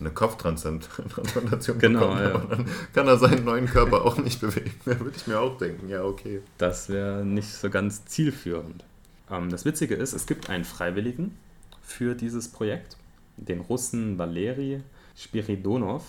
eine 0.00 0.10
Kopftransplantation 0.10 1.78
Genau, 1.78 2.14
bekommt, 2.14 2.20
ja. 2.20 2.56
dann 2.56 2.66
kann 2.92 3.06
er 3.08 3.16
seinen 3.18 3.44
neuen 3.44 3.66
Körper 3.66 4.04
auch 4.04 4.18
nicht 4.18 4.40
bewegen. 4.40 4.72
Da 4.84 4.98
würde 5.00 5.16
ich 5.16 5.26
mir 5.26 5.38
auch 5.40 5.56
denken, 5.58 5.88
ja, 5.88 6.02
okay. 6.04 6.40
Das 6.58 6.88
wäre 6.88 7.24
nicht 7.24 7.52
so 7.52 7.70
ganz 7.70 8.04
zielführend. 8.06 8.84
Ähm, 9.30 9.50
das 9.50 9.64
Witzige 9.64 9.94
ist, 9.94 10.12
es 10.12 10.26
gibt 10.26 10.50
einen 10.50 10.64
Freiwilligen 10.64 11.36
für 11.82 12.14
dieses 12.14 12.48
Projekt, 12.48 12.96
den 13.36 13.60
Russen 13.60 14.18
Valeri 14.18 14.82
Spiridonov, 15.16 16.04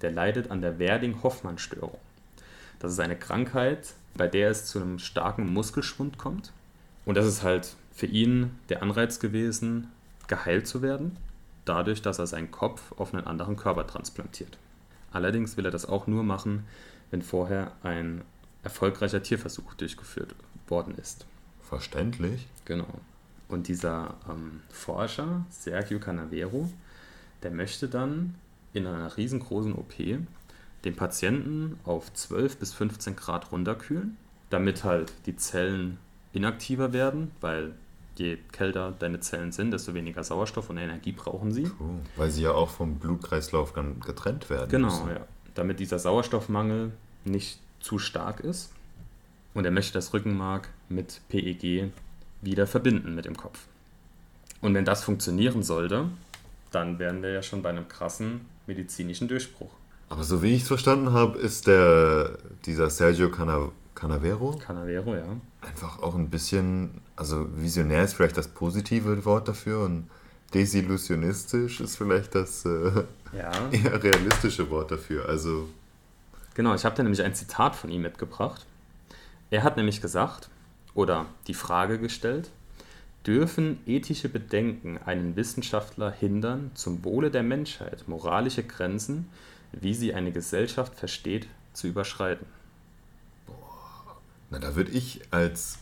der 0.00 0.12
leidet 0.12 0.50
an 0.50 0.60
der 0.60 0.78
Werding-Hoffmann-Störung. 0.78 1.98
Das 2.78 2.92
ist 2.92 3.00
eine 3.00 3.16
Krankheit, 3.16 3.94
bei 4.16 4.28
der 4.28 4.50
es 4.50 4.66
zu 4.66 4.80
einem 4.80 4.98
starken 4.98 5.52
Muskelschwund 5.52 6.18
kommt. 6.18 6.52
Und 7.04 7.16
das 7.16 7.26
ist 7.26 7.42
halt 7.42 7.74
für 7.92 8.06
ihn 8.06 8.50
der 8.68 8.82
Anreiz 8.82 9.18
gewesen, 9.18 9.88
geheilt 10.28 10.66
zu 10.66 10.82
werden, 10.82 11.16
dadurch, 11.64 12.02
dass 12.02 12.18
er 12.18 12.26
seinen 12.26 12.50
Kopf 12.50 12.92
auf 12.92 13.12
einen 13.12 13.26
anderen 13.26 13.56
Körper 13.56 13.86
transplantiert. 13.86 14.58
Allerdings 15.10 15.56
will 15.56 15.64
er 15.64 15.70
das 15.70 15.86
auch 15.86 16.06
nur 16.06 16.22
machen, 16.22 16.64
wenn 17.10 17.22
vorher 17.22 17.72
ein 17.82 18.22
erfolgreicher 18.62 19.22
Tierversuch 19.22 19.74
durchgeführt 19.74 20.34
worden 20.68 20.94
ist. 20.96 21.26
Verständlich. 21.62 22.46
Genau. 22.64 23.00
Und 23.48 23.68
dieser 23.68 24.14
ähm, 24.28 24.60
Forscher, 24.70 25.44
Sergio 25.50 25.98
Canavero, 25.98 26.68
der 27.42 27.50
möchte 27.50 27.88
dann 27.88 28.34
in 28.72 28.86
einer 28.86 29.16
riesengroßen 29.16 29.72
OP 29.74 29.94
den 30.84 30.94
Patienten 30.96 31.78
auf 31.84 32.12
12 32.12 32.58
bis 32.58 32.74
15 32.74 33.16
Grad 33.16 33.50
runterkühlen, 33.50 34.16
damit 34.50 34.84
halt 34.84 35.12
die 35.26 35.36
Zellen 35.36 35.98
inaktiver 36.32 36.92
werden, 36.92 37.30
weil 37.40 37.72
je 38.16 38.36
kälter 38.52 38.92
deine 38.98 39.20
Zellen 39.20 39.52
sind, 39.52 39.70
desto 39.70 39.94
weniger 39.94 40.22
Sauerstoff 40.24 40.70
und 40.70 40.76
Energie 40.76 41.12
brauchen 41.12 41.52
sie. 41.52 41.70
Cool. 41.80 42.00
Weil 42.16 42.30
sie 42.30 42.42
ja 42.42 42.52
auch 42.52 42.68
vom 42.70 42.96
Blutkreislauf 42.96 43.72
dann 43.72 44.00
getrennt 44.00 44.50
werden 44.50 44.68
Genau, 44.70 44.88
müssen. 44.88 45.08
ja. 45.08 45.26
Damit 45.54 45.80
dieser 45.80 45.98
Sauerstoffmangel 45.98 46.92
nicht 47.24 47.60
zu 47.80 47.98
stark 47.98 48.40
ist. 48.40 48.72
Und 49.54 49.64
er 49.64 49.70
möchte 49.70 49.94
das 49.94 50.12
Rückenmark 50.12 50.68
mit 50.88 51.20
PEG 51.28 51.90
wieder 52.40 52.66
verbinden 52.66 53.14
mit 53.14 53.24
dem 53.24 53.36
Kopf. 53.36 53.60
Und 54.60 54.74
wenn 54.74 54.84
das 54.84 55.04
funktionieren 55.04 55.62
sollte, 55.62 56.06
dann 56.70 56.98
wären 56.98 57.22
wir 57.22 57.30
ja 57.30 57.42
schon 57.42 57.62
bei 57.62 57.70
einem 57.70 57.88
krassen 57.88 58.42
medizinischen 58.66 59.28
Durchbruch. 59.28 59.70
Aber 60.10 60.24
so 60.24 60.42
wie 60.42 60.54
ich 60.54 60.62
es 60.62 60.68
verstanden 60.68 61.12
habe, 61.12 61.38
ist 61.38 61.66
der, 61.66 62.38
dieser 62.64 62.90
Sergio 62.90 63.30
Cana 63.30 63.70
Canavero 63.94 64.52
Canavero, 64.52 65.16
ja. 65.16 65.24
einfach 65.60 66.00
auch 66.00 66.14
ein 66.14 66.30
bisschen, 66.30 67.02
also 67.16 67.48
visionär 67.56 68.04
ist 68.04 68.14
vielleicht 68.14 68.36
das 68.36 68.46
positive 68.46 69.24
Wort 69.24 69.48
dafür 69.48 69.80
und 69.80 70.08
Desillusionistisch 70.54 71.80
ist 71.80 71.96
vielleicht 71.96 72.34
das 72.34 72.64
äh, 72.64 73.04
ja. 73.36 73.50
eher 73.70 74.02
realistische 74.02 74.70
Wort 74.70 74.90
dafür. 74.90 75.28
Also 75.28 75.68
genau, 76.54 76.74
ich 76.74 76.84
habe 76.84 76.96
da 76.96 77.02
nämlich 77.02 77.22
ein 77.22 77.34
Zitat 77.34 77.76
von 77.76 77.90
ihm 77.90 78.02
mitgebracht. 78.02 78.64
Er 79.50 79.62
hat 79.62 79.76
nämlich 79.76 80.00
gesagt 80.00 80.48
oder 80.98 81.26
die 81.46 81.54
Frage 81.54 82.00
gestellt, 82.00 82.50
dürfen 83.24 83.78
ethische 83.86 84.28
Bedenken 84.28 84.98
einen 84.98 85.36
Wissenschaftler 85.36 86.10
hindern, 86.10 86.72
zum 86.74 87.04
Wohle 87.04 87.30
der 87.30 87.44
Menschheit 87.44 88.08
moralische 88.08 88.64
Grenzen, 88.64 89.28
wie 89.70 89.94
sie 89.94 90.12
eine 90.12 90.32
Gesellschaft 90.32 90.96
versteht, 90.96 91.46
zu 91.72 91.86
überschreiten? 91.86 92.46
Boah. 93.46 94.16
Na, 94.50 94.58
da 94.58 94.74
würde 94.74 94.90
ich 94.90 95.20
als 95.30 95.78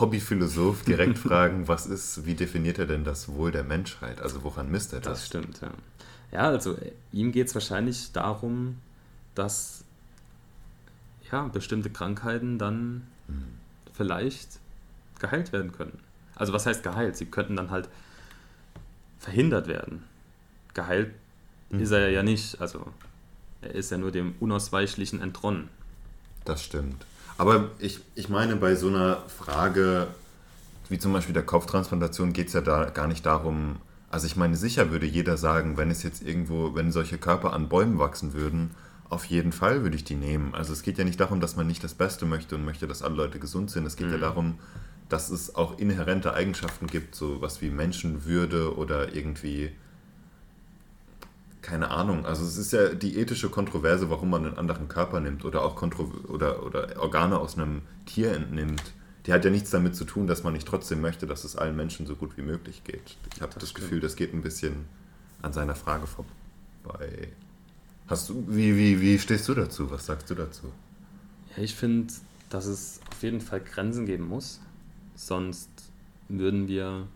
Hobbyphilosoph 0.00 0.82
direkt 0.82 1.18
fragen, 1.28 1.68
was 1.68 1.86
ist, 1.86 2.26
wie 2.26 2.34
definiert 2.34 2.80
er 2.80 2.86
denn 2.86 3.04
das 3.04 3.28
Wohl 3.28 3.52
der 3.52 3.62
Menschheit? 3.62 4.20
Also 4.20 4.42
woran 4.42 4.72
misst 4.72 4.92
er 4.92 4.98
das? 4.98 5.20
Das 5.20 5.26
stimmt, 5.26 5.60
ja. 5.60 5.70
Ja, 6.32 6.48
also 6.48 6.74
äh, 6.74 6.90
ihm 7.12 7.30
geht 7.30 7.46
es 7.46 7.54
wahrscheinlich 7.54 8.10
darum, 8.10 8.78
dass 9.36 9.84
ja, 11.30 11.46
bestimmte 11.46 11.90
Krankheiten 11.90 12.58
dann 12.58 13.06
hm. 13.28 13.57
Vielleicht 13.98 14.60
geheilt 15.18 15.52
werden 15.52 15.72
können. 15.72 15.98
Also 16.36 16.54
was 16.54 16.64
heißt 16.64 16.82
geheilt? 16.82 17.16
Sie 17.16 17.26
könnten 17.26 17.56
dann 17.56 17.70
halt 17.70 17.90
verhindert 19.18 19.66
werden. 19.66 20.04
Geheilt 20.72 21.12
hm. 21.70 21.80
ist 21.80 21.90
er 21.90 22.08
ja 22.08 22.22
nicht. 22.22 22.60
Also 22.60 22.86
er 23.60 23.74
ist 23.74 23.90
ja 23.90 23.98
nur 23.98 24.12
dem 24.12 24.34
Unausweichlichen 24.40 25.20
entronnen. 25.20 25.68
Das 26.44 26.62
stimmt. 26.64 27.04
Aber 27.36 27.70
ich, 27.78 28.00
ich 28.14 28.28
meine, 28.28 28.56
bei 28.56 28.74
so 28.74 28.88
einer 28.88 29.18
Frage, 29.28 30.06
wie 30.88 30.98
zum 30.98 31.12
Beispiel 31.12 31.34
der 31.34 31.44
Kopftransplantation, 31.44 32.32
geht 32.32 32.48
es 32.48 32.54
ja 32.54 32.60
da 32.60 32.86
gar 32.86 33.08
nicht 33.08 33.26
darum, 33.26 33.76
also 34.10 34.26
ich 34.26 34.36
meine, 34.36 34.56
sicher 34.56 34.90
würde 34.90 35.06
jeder 35.06 35.36
sagen, 35.36 35.76
wenn 35.76 35.90
es 35.90 36.02
jetzt 36.02 36.22
irgendwo, 36.22 36.74
wenn 36.74 36.92
solche 36.92 37.18
Körper 37.18 37.52
an 37.52 37.68
Bäumen 37.68 37.98
wachsen 37.98 38.32
würden, 38.32 38.70
auf 39.10 39.24
jeden 39.24 39.52
Fall 39.52 39.82
würde 39.82 39.96
ich 39.96 40.04
die 40.04 40.14
nehmen. 40.14 40.54
Also 40.54 40.72
es 40.72 40.82
geht 40.82 40.98
ja 40.98 41.04
nicht 41.04 41.20
darum, 41.20 41.40
dass 41.40 41.56
man 41.56 41.66
nicht 41.66 41.82
das 41.82 41.94
Beste 41.94 42.26
möchte 42.26 42.54
und 42.56 42.64
möchte, 42.64 42.86
dass 42.86 43.02
alle 43.02 43.14
Leute 43.14 43.38
gesund 43.38 43.70
sind. 43.70 43.86
Es 43.86 43.96
geht 43.96 44.08
mhm. 44.08 44.14
ja 44.14 44.18
darum, 44.18 44.58
dass 45.08 45.30
es 45.30 45.54
auch 45.54 45.78
inhärente 45.78 46.34
Eigenschaften 46.34 46.86
gibt, 46.86 47.14
so 47.14 47.40
was 47.40 47.62
wie 47.62 47.70
Menschenwürde 47.70 48.76
oder 48.76 49.14
irgendwie 49.14 49.72
keine 51.62 51.90
Ahnung. 51.90 52.24
Also 52.24 52.44
es 52.44 52.56
ist 52.56 52.72
ja 52.72 52.94
die 52.94 53.18
ethische 53.18 53.50
Kontroverse, 53.50 54.08
warum 54.10 54.30
man 54.30 54.46
einen 54.46 54.58
anderen 54.58 54.88
Körper 54.88 55.20
nimmt 55.20 55.44
oder 55.44 55.62
auch 55.62 55.76
Kontro 55.76 56.10
oder, 56.28 56.64
oder 56.64 57.00
Organe 57.00 57.38
aus 57.38 57.56
einem 57.56 57.82
Tier 58.06 58.32
entnimmt. 58.32 58.94
Die 59.26 59.32
hat 59.32 59.44
ja 59.44 59.50
nichts 59.50 59.70
damit 59.70 59.94
zu 59.94 60.04
tun, 60.04 60.26
dass 60.26 60.42
man 60.44 60.54
nicht 60.54 60.66
trotzdem 60.66 61.00
möchte, 61.02 61.26
dass 61.26 61.44
es 61.44 61.56
allen 61.56 61.76
Menschen 61.76 62.06
so 62.06 62.16
gut 62.16 62.36
wie 62.38 62.42
möglich 62.42 62.84
geht. 62.84 63.16
Ich 63.34 63.42
habe 63.42 63.52
das, 63.52 63.64
das 63.64 63.74
Gefühl, 63.74 64.00
das 64.00 64.16
geht 64.16 64.32
ein 64.32 64.40
bisschen 64.40 64.86
an 65.42 65.52
seiner 65.52 65.74
Frage 65.74 66.06
vorbei. 66.06 67.28
Hast 68.08 68.30
du, 68.30 68.44
wie, 68.48 68.76
wie, 68.76 69.00
wie 69.00 69.18
stehst 69.18 69.48
du 69.48 69.54
dazu? 69.54 69.90
Was 69.90 70.06
sagst 70.06 70.30
du 70.30 70.34
dazu? 70.34 70.72
Ja, 71.54 71.62
ich 71.62 71.74
finde, 71.74 72.12
dass 72.48 72.66
es 72.66 73.00
auf 73.10 73.22
jeden 73.22 73.40
Fall 73.40 73.60
Grenzen 73.60 74.06
geben 74.06 74.26
muss. 74.26 74.60
Sonst 75.14 75.68
würden 76.28 76.68
wir 76.68 77.06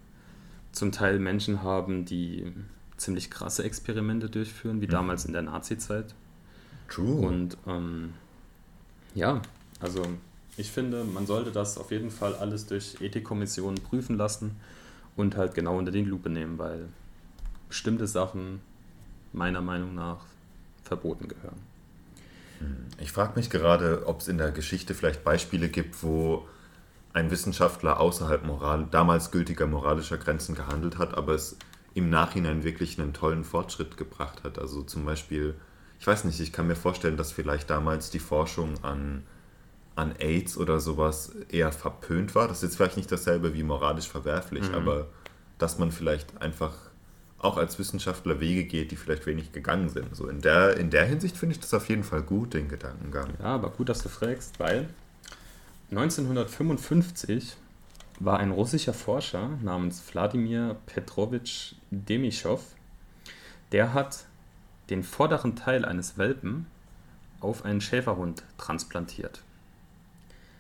zum 0.73 0.93
Teil 0.93 1.19
Menschen 1.19 1.63
haben, 1.63 2.05
die 2.05 2.53
ziemlich 2.97 3.31
krasse 3.31 3.65
Experimente 3.65 4.29
durchführen, 4.29 4.81
wie 4.81 4.87
mhm. 4.87 4.91
damals 4.91 5.25
in 5.25 5.33
der 5.33 5.43
Nazi-Zeit. 5.43 6.15
True. 6.89 7.27
Und 7.27 7.57
ähm, 7.67 8.13
ja, 9.15 9.41
also 9.81 10.03
ich 10.57 10.71
finde, 10.71 11.05
man 11.05 11.27
sollte 11.27 11.53
das 11.53 11.79
auf 11.79 11.91
jeden 11.91 12.11
Fall 12.11 12.35
alles 12.35 12.67
durch 12.67 13.01
Ethikkommissionen 13.01 13.83
prüfen 13.83 14.17
lassen 14.17 14.57
und 15.17 15.37
halt 15.37 15.55
genau 15.55 15.79
unter 15.79 15.91
die 15.91 16.05
Lupe 16.05 16.29
nehmen, 16.29 16.59
weil 16.59 16.89
bestimmte 17.69 18.07
Sachen 18.07 18.61
meiner 19.33 19.63
Meinung 19.63 19.95
nach 19.95 20.27
verboten 20.97 21.29
gehören. 21.29 21.61
Ich 22.99 23.11
frage 23.11 23.33
mich 23.37 23.51
gerade, 23.51 24.07
ob 24.07 24.21
es 24.21 24.29
in 24.29 24.39
der 24.39 24.53
Geschichte 24.53 24.95
vielleicht 24.95 25.25
Beispiele 25.25 25.69
gibt, 25.69 26.03
wo 26.03 26.47
ein 27.13 27.31
Wissenschaftler 27.31 27.99
außerhalb 28.01 28.45
moral, 28.45 28.87
damals 28.91 29.31
gültiger 29.31 29.67
moralischer 29.67 30.19
Grenzen 30.19 30.55
gehandelt 30.55 30.99
hat, 30.99 31.15
aber 31.15 31.35
es 31.35 31.57
im 31.95 32.09
Nachhinein 32.09 32.63
wirklich 32.65 32.99
einen 33.01 33.13
tollen 33.13 33.45
Fortschritt 33.45 33.97
gebracht 33.97 34.45
hat. 34.45 34.59
Also 34.59 34.83
zum 34.83 35.05
Beispiel, 35.05 35.55
ich 35.99 36.07
weiß 36.07 36.25
nicht, 36.25 36.41
ich 36.41 36.53
kann 36.53 36.67
mir 36.67 36.77
vorstellen, 36.77 37.17
dass 37.17 37.33
vielleicht 37.33 37.69
damals 37.69 38.11
die 38.11 38.19
Forschung 38.19 38.83
an, 38.83 39.25
an 39.95 40.15
AIDS 40.19 40.57
oder 40.57 40.81
sowas 40.81 41.33
eher 41.49 41.73
verpönt 41.73 42.35
war. 42.35 42.49
Das 42.49 42.59
ist 42.59 42.63
jetzt 42.63 42.77
vielleicht 42.77 42.97
nicht 42.97 43.13
dasselbe 43.13 43.53
wie 43.55 43.63
moralisch 43.63 44.09
verwerflich, 44.09 44.69
mhm. 44.69 44.75
aber 44.75 45.09
dass 45.59 45.79
man 45.79 45.93
vielleicht 45.93 46.41
einfach 46.41 46.73
auch 47.43 47.57
als 47.57 47.79
Wissenschaftler 47.79 48.41
Wege 48.41 48.65
geht, 48.65 48.93
die 48.93 48.97
vielleicht 48.97 49.27
wenig 49.27 49.53
gegangen 49.53 49.89
sind. 49.89 50.15
So 50.17 50.29
in 50.29 50.41
der, 50.41 50.77
in 50.77 50.91
der 50.91 51.05
Hinsicht 51.05 51.37
finde 51.37 51.55
ich 51.55 51.61
das 51.61 51.75
auf 51.75 51.89
jeden 51.89 52.05
Fall 52.05 52.23
gut, 52.23 52.55
den 52.55 52.69
Gedankengang. 52.69 53.31
Ja, 53.41 53.57
aber 53.57 53.71
gut, 53.71 53.89
dass 53.89 54.03
du 54.03 54.09
fragst, 54.09 54.59
weil 54.61 54.89
1955 55.91 57.57
war 58.21 58.39
ein 58.39 58.53
russischer 58.53 58.95
Forscher 58.95 59.51
namens 59.61 60.03
Wladimir 60.13 60.77
Petrovich 60.87 61.77
Demischow, 61.91 62.63
der 63.73 63.93
hat 63.93 64.25
den 64.89 65.03
vorderen 65.03 65.57
Teil 65.57 65.85
eines 65.85 66.19
Welpen 66.19 66.67
auf 67.41 67.65
einen 67.65 67.81
Schäferhund 67.81 68.45
transplantiert. 68.57 69.43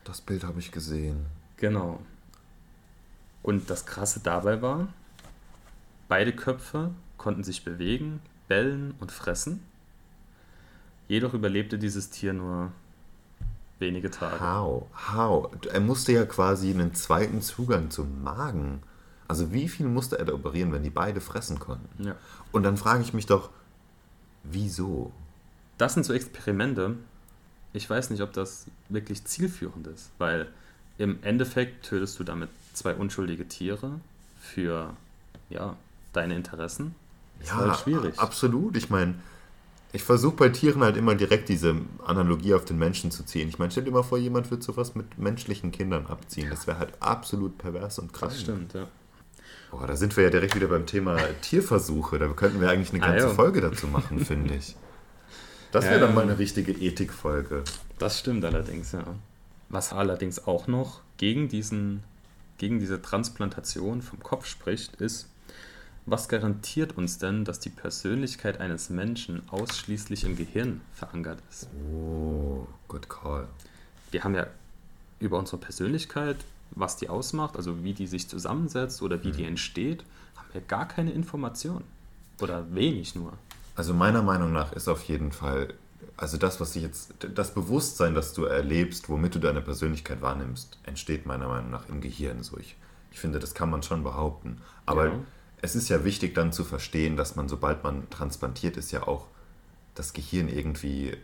Das 0.04 0.20
Bild 0.20 0.42
habe 0.42 0.58
ich 0.58 0.72
gesehen. 0.72 1.26
Genau. 1.58 2.00
Und 3.44 3.70
das 3.70 3.86
Krasse 3.86 4.20
dabei 4.20 4.60
war, 4.62 4.88
Beide 6.12 6.34
Köpfe 6.34 6.90
konnten 7.16 7.42
sich 7.42 7.64
bewegen, 7.64 8.20
bellen 8.46 8.92
und 9.00 9.10
fressen. 9.10 9.62
Jedoch 11.08 11.32
überlebte 11.32 11.78
dieses 11.78 12.10
Tier 12.10 12.34
nur 12.34 12.70
wenige 13.78 14.10
Tage. 14.10 14.38
How? 14.38 14.88
How? 15.10 15.50
Er 15.72 15.80
musste 15.80 16.12
ja 16.12 16.26
quasi 16.26 16.68
einen 16.68 16.92
zweiten 16.92 17.40
Zugang 17.40 17.90
zum 17.90 18.22
Magen. 18.22 18.82
Also 19.26 19.54
wie 19.54 19.70
viel 19.70 19.86
musste 19.86 20.18
er 20.18 20.26
da 20.26 20.34
operieren, 20.34 20.70
wenn 20.74 20.82
die 20.82 20.90
beide 20.90 21.22
fressen 21.22 21.58
konnten? 21.58 22.04
Ja. 22.04 22.14
Und 22.52 22.64
dann 22.64 22.76
frage 22.76 23.00
ich 23.02 23.14
mich 23.14 23.24
doch, 23.24 23.48
wieso? 24.42 25.12
Das 25.78 25.94
sind 25.94 26.04
so 26.04 26.12
Experimente. 26.12 26.96
Ich 27.72 27.88
weiß 27.88 28.10
nicht, 28.10 28.20
ob 28.20 28.34
das 28.34 28.66
wirklich 28.90 29.24
zielführend 29.24 29.86
ist, 29.86 30.10
weil 30.18 30.48
im 30.98 31.22
Endeffekt 31.22 31.86
tötest 31.86 32.18
du 32.18 32.24
damit 32.24 32.50
zwei 32.74 32.92
unschuldige 32.92 33.48
Tiere 33.48 33.98
für 34.38 34.94
ja, 35.48 35.74
deine 36.12 36.34
Interessen. 36.34 36.94
Das 37.40 37.48
ja, 37.48 37.54
ist 37.54 37.60
halt 37.60 37.80
schwierig. 37.80 38.18
absolut. 38.18 38.76
Ich 38.76 38.90
meine, 38.90 39.14
ich 39.92 40.02
versuche 40.02 40.36
bei 40.36 40.48
Tieren 40.48 40.82
halt 40.82 40.96
immer 40.96 41.14
direkt 41.14 41.48
diese 41.48 41.76
Analogie 42.06 42.54
auf 42.54 42.64
den 42.64 42.78
Menschen 42.78 43.10
zu 43.10 43.24
ziehen. 43.24 43.48
Ich 43.48 43.58
meine, 43.58 43.70
stell 43.70 43.84
dir 43.84 43.90
mal 43.90 44.02
vor, 44.02 44.18
jemand 44.18 44.50
würde 44.50 44.62
sowas 44.62 44.94
mit 44.94 45.18
menschlichen 45.18 45.70
Kindern 45.70 46.06
abziehen. 46.06 46.48
Das 46.48 46.66
wäre 46.66 46.78
halt 46.78 46.94
absolut 47.00 47.58
pervers 47.58 47.98
und 47.98 48.12
krass. 48.12 48.32
Das 48.32 48.40
stimmt, 48.40 48.72
ja. 48.72 48.88
Boah, 49.70 49.86
da 49.86 49.96
sind 49.96 50.16
wir 50.16 50.24
ja 50.24 50.30
direkt 50.30 50.54
wieder 50.54 50.68
beim 50.68 50.86
Thema 50.86 51.18
Tierversuche. 51.42 52.18
Da 52.18 52.28
könnten 52.28 52.60
wir 52.60 52.70
eigentlich 52.70 52.92
eine 52.92 53.02
ah, 53.02 53.08
ganze 53.08 53.28
ah, 53.28 53.34
Folge 53.34 53.60
dazu 53.60 53.86
machen, 53.86 54.18
finde 54.24 54.54
ich. 54.54 54.76
Das 55.72 55.84
wäre 55.84 56.00
ja, 56.00 56.06
dann 56.06 56.14
mal 56.14 56.22
eine 56.22 56.38
richtige 56.38 56.72
Ethikfolge. 56.72 57.64
Das 57.98 58.18
stimmt 58.18 58.44
allerdings, 58.44 58.92
ja. 58.92 59.04
Was 59.68 59.92
allerdings 59.92 60.46
auch 60.46 60.66
noch 60.66 61.00
gegen, 61.16 61.48
diesen, 61.48 62.02
gegen 62.58 62.78
diese 62.78 63.00
Transplantation 63.00 64.02
vom 64.02 64.22
Kopf 64.22 64.46
spricht, 64.46 64.96
ist, 64.96 65.28
was 66.04 66.28
garantiert 66.28 66.96
uns 66.98 67.18
denn, 67.18 67.44
dass 67.44 67.60
die 67.60 67.70
Persönlichkeit 67.70 68.60
eines 68.60 68.90
Menschen 68.90 69.48
ausschließlich 69.50 70.24
im 70.24 70.36
Gehirn 70.36 70.80
verankert 70.92 71.38
ist? 71.48 71.68
Oh, 71.92 72.66
good 72.88 73.08
call. 73.08 73.46
Wir 74.10 74.24
haben 74.24 74.34
ja 74.34 74.46
über 75.20 75.38
unsere 75.38 75.58
Persönlichkeit, 75.58 76.36
was 76.72 76.96
die 76.96 77.08
ausmacht, 77.08 77.56
also 77.56 77.84
wie 77.84 77.92
die 77.92 78.08
sich 78.08 78.28
zusammensetzt 78.28 79.00
oder 79.02 79.22
wie 79.22 79.28
mhm. 79.28 79.36
die 79.36 79.44
entsteht, 79.44 80.04
haben 80.36 80.48
wir 80.52 80.60
gar 80.62 80.88
keine 80.88 81.12
Information. 81.12 81.84
Oder 82.40 82.74
wenig 82.74 83.14
nur. 83.14 83.34
Also 83.76 83.94
meiner 83.94 84.22
Meinung 84.22 84.52
nach 84.52 84.72
ist 84.72 84.88
auf 84.88 85.04
jeden 85.04 85.30
Fall, 85.30 85.72
also 86.16 86.36
das, 86.36 86.60
was 86.60 86.74
ich 86.74 86.82
jetzt, 86.82 87.14
das 87.34 87.54
Bewusstsein, 87.54 88.14
das 88.14 88.32
du 88.32 88.44
erlebst, 88.44 89.08
womit 89.08 89.36
du 89.36 89.38
deine 89.38 89.60
Persönlichkeit 89.60 90.20
wahrnimmst, 90.20 90.78
entsteht 90.84 91.26
meiner 91.26 91.46
Meinung 91.46 91.70
nach 91.70 91.88
im 91.88 92.00
Gehirn. 92.00 92.42
So 92.42 92.58
ich, 92.58 92.76
ich 93.12 93.20
finde, 93.20 93.38
das 93.38 93.54
kann 93.54 93.70
man 93.70 93.84
schon 93.84 94.02
behaupten. 94.02 94.60
Aber 94.84 95.06
ja 95.06 95.12
es 95.62 95.76
ist 95.76 95.88
ja 95.88 96.04
wichtig 96.04 96.34
dann 96.34 96.52
zu 96.52 96.64
verstehen, 96.64 97.16
dass 97.16 97.36
man, 97.36 97.48
sobald 97.48 97.84
man 97.84 98.10
transplantiert 98.10 98.76
ist, 98.76 98.90
ja 98.90 99.06
auch 99.06 99.28
das 99.94 100.12
Gehirn 100.12 100.48
irgendwie. 100.48 101.16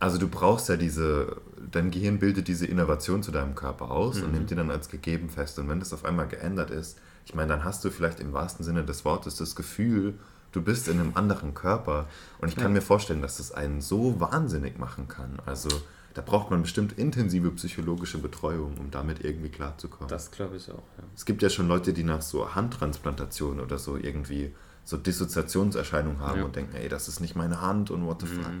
Also 0.00 0.18
du 0.18 0.26
brauchst 0.26 0.68
ja 0.68 0.76
diese, 0.76 1.36
dein 1.70 1.90
Gehirn 1.90 2.18
bildet 2.18 2.48
diese 2.48 2.66
Innovation 2.66 3.22
zu 3.22 3.30
deinem 3.30 3.54
Körper 3.54 3.90
aus 3.90 4.16
mhm. 4.16 4.24
und 4.24 4.32
nimmt 4.32 4.50
die 4.50 4.54
dann 4.54 4.70
als 4.70 4.88
gegeben 4.88 5.28
fest. 5.28 5.58
Und 5.58 5.68
wenn 5.68 5.78
das 5.78 5.92
auf 5.92 6.04
einmal 6.04 6.26
geändert 6.26 6.70
ist, 6.70 6.98
ich 7.26 7.34
meine, 7.34 7.48
dann 7.48 7.62
hast 7.62 7.84
du 7.84 7.90
vielleicht 7.90 8.18
im 8.18 8.32
wahrsten 8.32 8.64
Sinne 8.64 8.84
des 8.84 9.04
Wortes 9.04 9.36
das 9.36 9.54
Gefühl, 9.54 10.14
du 10.50 10.62
bist 10.62 10.88
in 10.88 10.98
einem 10.98 11.12
anderen 11.14 11.54
Körper. 11.54 12.08
Und 12.40 12.48
ich 12.48 12.56
kann 12.56 12.64
ja. 12.64 12.70
mir 12.70 12.82
vorstellen, 12.82 13.22
dass 13.22 13.36
das 13.36 13.52
einen 13.52 13.80
so 13.80 14.18
wahnsinnig 14.18 14.78
machen 14.78 15.08
kann. 15.08 15.38
Also 15.44 15.68
da 16.14 16.22
braucht 16.22 16.50
man 16.50 16.62
bestimmt 16.62 16.98
intensive 16.98 17.50
psychologische 17.52 18.18
Betreuung, 18.18 18.76
um 18.78 18.90
damit 18.90 19.24
irgendwie 19.24 19.48
klarzukommen. 19.48 20.08
Das 20.08 20.30
glaube 20.30 20.56
ich 20.56 20.70
auch, 20.70 20.82
ja. 20.98 21.04
Es 21.16 21.24
gibt 21.24 21.42
ja 21.42 21.48
schon 21.50 21.68
Leute, 21.68 21.92
die 21.92 22.04
nach 22.04 22.22
so 22.22 22.54
Handtransplantation 22.54 23.60
oder 23.60 23.78
so 23.78 23.96
irgendwie 23.96 24.52
so 24.84 24.96
Dissoziationserscheinungen 24.96 26.20
haben 26.20 26.40
Ja. 26.40 26.44
und 26.44 26.56
denken, 26.56 26.76
ey, 26.76 26.88
das 26.88 27.08
ist 27.08 27.20
nicht 27.20 27.36
meine 27.36 27.60
Hand 27.60 27.90
und 27.90 28.04
what 28.06 28.20
the 28.20 28.26
Mhm. 28.26 28.42
fuck. 28.42 28.52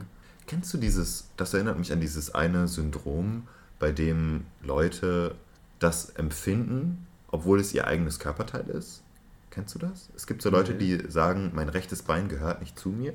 Kennst 0.46 0.72
du 0.74 0.78
dieses, 0.78 1.28
das 1.36 1.54
erinnert 1.54 1.78
mich 1.78 1.92
an 1.92 2.00
dieses 2.00 2.34
eine 2.34 2.68
Syndrom, 2.68 3.46
bei 3.78 3.92
dem 3.92 4.44
Leute 4.62 5.34
das 5.78 6.10
empfinden, 6.10 7.06
obwohl 7.28 7.60
es 7.60 7.74
ihr 7.74 7.86
eigenes 7.86 8.18
Körperteil 8.18 8.68
ist? 8.68 9.02
Kennst 9.50 9.74
du 9.74 9.78
das? 9.78 10.08
Es 10.16 10.26
gibt 10.26 10.42
so 10.42 10.50
Leute, 10.50 10.74
die 10.74 11.10
sagen, 11.10 11.50
mein 11.54 11.68
rechtes 11.68 12.02
Bein 12.02 12.28
gehört 12.28 12.60
nicht 12.60 12.78
zu 12.78 12.88
mir. 12.90 13.12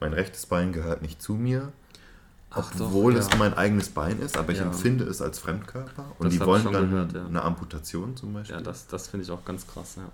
Mein 0.00 0.12
rechtes 0.14 0.46
Bein 0.46 0.72
gehört 0.72 1.02
nicht 1.02 1.20
zu 1.20 1.34
mir, 1.34 1.72
Ach 2.52 2.70
doch, 2.74 2.86
obwohl 2.86 3.14
ja. 3.14 3.20
es 3.20 3.28
mein 3.38 3.54
eigenes 3.54 3.88
Bein 3.90 4.18
ist, 4.18 4.36
aber 4.36 4.52
ich 4.52 4.58
Ja. 4.58 4.64
empfinde 4.64 5.04
es 5.04 5.22
als 5.22 5.38
Fremdkörper. 5.38 6.04
Und 6.18 6.26
Das 6.26 6.34
die 6.34 6.40
wollen 6.40 6.64
dann 6.72 6.90
gehört, 6.90 7.12
ja. 7.12 7.24
eine 7.26 7.42
Amputation 7.42 8.16
zum 8.16 8.32
Beispiel. 8.32 8.56
Ja, 8.56 8.62
das, 8.62 8.86
das 8.88 9.06
finde 9.08 9.24
ich 9.24 9.30
auch 9.30 9.44
ganz 9.44 9.66
krass, 9.66 9.94
ja. 9.96 10.10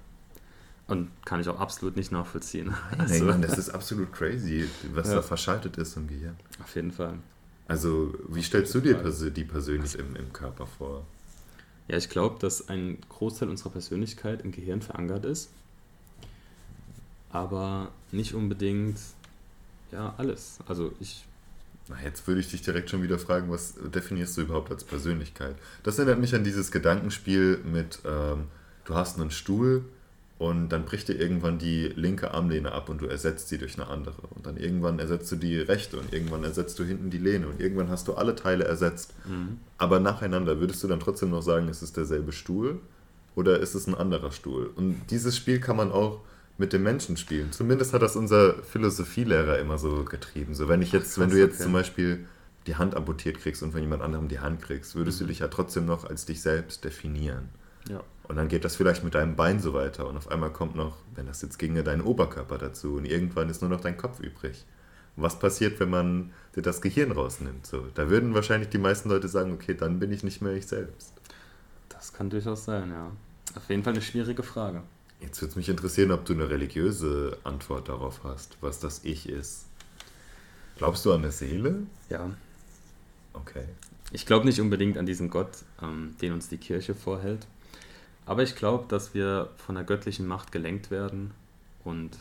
Und 0.87 1.11
kann 1.25 1.41
ich 1.41 1.49
auch 1.49 1.59
absolut 1.59 1.97
nicht 1.97 2.13
nachvollziehen. 2.13 2.67
Nein, 2.97 3.01
Also, 3.01 3.25
Mann, 3.25 3.43
das 3.43 3.59
ist 3.59 3.71
absolut 3.71 4.13
crazy, 4.13 4.69
was 4.93 5.09
da 5.11 5.23
verschaltet 5.23 5.77
ist 5.79 5.97
im 5.97 6.07
Gehirn. 6.07 6.37
auf 6.63 6.75
jeden 6.77 6.93
Fall. 6.93 7.15
Also, 7.69 8.15
wie 8.29 8.43
stellst 8.43 8.73
du 8.75 8.81
dir 8.81 9.01
Fall. 9.01 9.31
die 9.33 9.43
persönlich 9.45 9.99
im, 9.99 10.15
im 10.15 10.33
Körper 10.33 10.67
vor? 10.67 11.05
Ja, 11.89 11.97
ich 11.97 12.09
glaube, 12.09 12.39
dass 12.39 12.69
ein 12.69 12.99
Großteil 13.09 13.49
unserer 13.49 13.71
Persönlichkeit 13.71 14.43
im 14.43 14.53
Gehirn 14.53 14.83
verankert 14.83 15.25
ist. 15.25 15.51
Aber 17.31 17.89
nicht 18.13 18.35
unbedingt, 18.35 18.99
ja, 19.93 20.15
alles. 20.19 20.59
Also 20.69 20.93
ich, 21.01 21.25
Na, 21.89 21.97
jetzt 22.05 22.27
würde 22.27 22.41
ich 22.41 22.51
dich 22.51 22.63
direkt 22.63 22.91
schon 22.91 23.03
wieder 23.03 23.19
fragen, 23.19 23.51
was 23.51 23.75
definierst 23.95 24.37
du 24.37 24.43
überhaupt 24.43 24.71
als 24.71 24.85
Persönlichkeit? 24.85 25.55
Das 25.85 25.99
erinnert 25.99 26.19
mich 26.19 26.35
an 26.35 26.43
dieses 26.43 26.73
Gedankenspiel 26.73 27.61
mit, 27.65 28.01
ähm, 28.05 28.45
du 28.85 28.95
hast 28.95 29.21
einen 29.21 29.31
Stuhl 29.31 29.85
und 30.39 30.69
dann 30.69 30.85
bricht 30.85 31.09
dir 31.09 31.15
irgendwann 31.15 31.59
die 31.59 31.87
linke 31.95 32.33
Armlehne 32.33 32.73
ab 32.73 32.89
und 32.89 33.01
du 33.01 33.07
ersetzt 33.07 33.49
sie 33.49 33.59
durch 33.59 33.79
eine 33.79 33.87
andere. 33.89 34.21
Und 34.35 34.47
dann 34.47 34.57
irgendwann 34.57 34.99
ersetzt 34.99 35.31
du 35.33 35.37
die 35.37 35.59
rechte 35.59 35.97
und 35.97 36.13
irgendwann 36.13 36.45
ersetzt 36.45 36.79
du 36.79 36.85
hinten 36.85 37.09
die 37.09 37.19
Lehne 37.19 37.47
und 37.47 37.61
irgendwann 37.61 37.89
hast 37.89 38.09
du 38.09 38.15
alle 38.15 38.35
Teile 38.35 38.65
ersetzt. 38.65 39.15
mhm. 39.25 39.59
Aber 39.79 40.01
nacheinander, 40.01 40.61
würdest 40.61 40.83
du 40.83 40.89
dann 40.89 41.01
trotzdem 41.01 41.31
noch 41.31 41.43
sagen, 41.43 41.69
ist 41.69 41.83
es 41.83 41.93
derselbe 41.93 42.33
Stuhl 42.33 42.81
oder 43.35 43.61
ist 43.61 43.75
es 43.75 43.87
ein 43.87 43.95
anderer 43.95 44.33
Stuhl? 44.33 44.71
Und 44.75 45.03
dieses 45.11 45.37
Spiel 45.37 45.61
kann 45.61 45.77
man 45.77 45.93
auch 45.93 46.21
mit 46.59 46.73
dem 46.73 46.83
Menschen 46.83 47.17
spielen. 47.17 47.53
Zumindest 47.53 47.93
hat 47.93 48.03
das 48.03 48.17
unser 48.17 48.55
Philosophielehrer 48.63 49.59
immer 49.59 49.79
so 49.79 50.05
getrieben. 50.05 50.55
So, 50.55 50.69
wenn 50.69 50.83
ich 50.83 50.93
jetzt, 50.93 51.17
Ach, 51.17 51.23
wenn 51.23 51.31
du 51.31 51.39
jetzt 51.39 51.55
okay. 51.57 51.65
zum 51.65 51.73
Beispiel 51.73 52.27
die 52.67 52.77
Hand 52.77 52.95
amputiert 52.97 53.39
kriegst 53.39 53.63
und 53.63 53.73
von 53.73 53.81
jemand 53.81 54.03
anderem 54.03 54.29
die 54.29 54.41
Hand 54.41 54.63
kriegst, 54.63 54.95
würdest 54.97 55.21
Mhm. 55.21 55.25
du 55.25 55.29
dich 55.29 55.39
ja 55.41 55.49
trotzdem 55.49 55.87
noch 55.87 56.05
als 56.09 56.25
dich 56.27 56.41
selbst 56.43 56.85
definieren. 56.85 57.49
ja. 57.89 58.03
Und 58.29 58.35
dann 58.35 58.49
geht 58.49 58.65
das 58.65 58.75
vielleicht 58.75 59.05
mit 59.05 59.15
deinem 59.15 59.37
Bein 59.37 59.61
so 59.61 59.73
weiter 59.73 60.09
und 60.09 60.17
auf 60.17 60.33
einmal 60.33 60.51
kommt 60.53 60.75
noch, 60.75 60.97
wenn 61.15 61.27
das 61.27 61.43
jetzt 61.43 61.61
ginge, 61.61 61.85
dein 61.85 62.01
Oberkörper 62.03 62.59
dazu 62.59 62.97
und 62.97 63.05
irgendwann 63.05 63.49
ist 63.49 63.61
nur 63.63 63.71
noch 63.71 63.81
dein 63.81 63.97
Kopf 63.97 64.19
übrig. 64.19 64.65
Was 65.15 65.39
passiert, 65.39 65.79
wenn 65.79 65.91
man 65.91 66.33
dir 66.57 66.63
das 66.63 66.81
Gehirn 66.83 67.13
rausnimmt? 67.13 67.65
So, 67.65 67.87
da 67.95 68.11
würden 68.11 68.35
wahrscheinlich 68.35 68.69
die 68.71 68.79
meisten 68.79 69.11
Leute 69.11 69.29
sagen, 69.29 69.53
okay, 69.53 69.75
dann 69.75 70.01
bin 70.01 70.11
ich 70.11 70.25
nicht 70.25 70.43
mehr 70.43 70.55
ich 70.55 70.67
selbst. 70.67 71.13
Das 71.89 72.13
kann 72.13 72.29
durchaus 72.29 72.65
sein, 72.65 72.91
ja. 72.91 73.13
Auf 73.55 73.71
jeden 73.71 73.85
Fall 73.85 73.93
eine 73.93 74.03
schwierige 74.03 74.43
Frage. 74.43 74.83
Jetzt 75.21 75.41
würde 75.41 75.51
es 75.51 75.57
mich 75.57 75.69
interessieren, 75.69 76.13
ob 76.13 76.25
du 76.25 76.35
eine 76.35 76.51
religiöse 76.51 77.39
Antwort 77.45 77.89
darauf 77.89 78.23
hast, 78.25 78.57
was 78.61 78.81
das 78.81 79.01
Ich 79.05 79.29
ist. 79.29 79.67
Glaubst 80.77 81.05
du 81.05 81.13
an 81.13 81.23
eine 81.23 81.33
Seele? 81.33 81.87
Ja. 82.11 82.31
Okay. 83.33 83.65
Ich 84.13 84.27
glaube 84.27 84.47
nicht 84.47 84.61
unbedingt 84.61 84.99
an 84.99 85.07
diesen 85.07 85.31
Gott, 85.31 85.51
ähm, 85.83 86.15
den 86.21 86.33
uns 86.33 86.49
die 86.49 86.59
Kirche 86.59 86.95
vorhält. 86.95 87.47
Aber 88.27 88.43
ich 88.43 88.57
glaube, 88.57 88.85
dass 88.89 89.15
wir 89.15 89.51
von 89.57 89.75
der 89.75 89.85
göttlichen 89.85 90.27
Macht 90.27 90.53
gelenkt 90.53 90.91
werden 90.91 91.33
und 91.85 92.19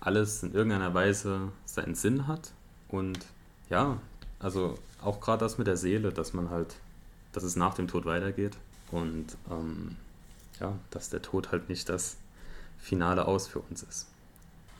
alles 0.00 0.42
in 0.42 0.54
irgendeiner 0.54 0.94
Weise 0.94 1.52
seinen 1.64 1.94
Sinn 1.94 2.26
hat. 2.26 2.52
Und 2.88 3.18
ja, 3.68 4.00
also 4.38 4.78
auch 5.02 5.20
gerade 5.20 5.40
das 5.40 5.58
mit 5.58 5.66
der 5.66 5.76
Seele, 5.76 6.12
dass 6.12 6.32
man 6.32 6.50
halt, 6.50 6.76
dass 7.32 7.42
es 7.42 7.56
nach 7.56 7.74
dem 7.74 7.88
Tod 7.88 8.04
weitergeht. 8.06 8.56
Und 8.90 9.36
ähm, 9.50 9.96
ja, 10.60 10.78
dass 10.90 11.10
der 11.10 11.22
Tod 11.22 11.52
halt 11.52 11.68
nicht 11.68 11.88
das 11.88 12.16
finale 12.78 13.26
Aus 13.26 13.46
für 13.48 13.60
uns 13.60 13.82
ist. 13.82 14.06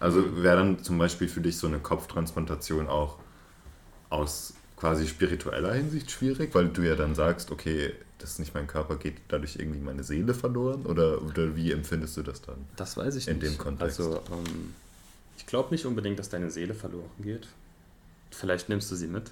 Also 0.01 0.43
wäre 0.43 0.57
dann 0.57 0.83
zum 0.83 0.99
Beispiel 0.99 1.29
für 1.29 1.41
dich 1.41 1.57
so 1.57 1.67
eine 1.67 1.81
Kopftransplantation 1.81 2.89
auch 2.89 3.19
aus 4.11 4.55
quasi 4.77 5.09
spiritueller 5.09 5.75
Hinsicht 5.75 6.11
schwierig, 6.11 6.55
weil 6.55 6.69
du 6.69 6.83
ja 6.83 6.95
dann 6.95 7.15
sagst, 7.15 7.51
okay, 7.51 7.93
das 8.19 8.33
ist 8.33 8.39
nicht 8.39 8.55
mein 8.55 8.67
Körper, 8.67 8.97
geht 8.97 9.17
dadurch 9.29 9.57
irgendwie 9.57 9.81
meine 9.81 10.05
Seele 10.05 10.35
verloren? 10.35 10.87
Oder, 10.87 11.23
oder 11.23 11.57
wie 11.57 11.73
empfindest 11.73 12.17
du 12.17 12.23
das 12.23 12.43
dann? 12.43 12.57
Das 12.77 12.97
weiß 12.97 13.17
ich 13.17 13.29
In 13.29 13.39
nicht. 13.39 13.53
dem 13.53 13.59
Kontext. 13.59 14.01
Also, 14.01 14.21
ähm, 14.31 14.75
ich 15.37 15.47
glaube 15.47 15.71
nicht 15.71 15.85
unbedingt, 15.87 16.19
dass 16.19 16.29
deine 16.29 16.51
Seele 16.51 16.75
verloren 16.75 17.11
geht. 17.21 17.49
Vielleicht 18.31 18.69
nimmst 18.69 18.91
du 18.91 18.97
sie 18.97 19.07
mit. 19.07 19.31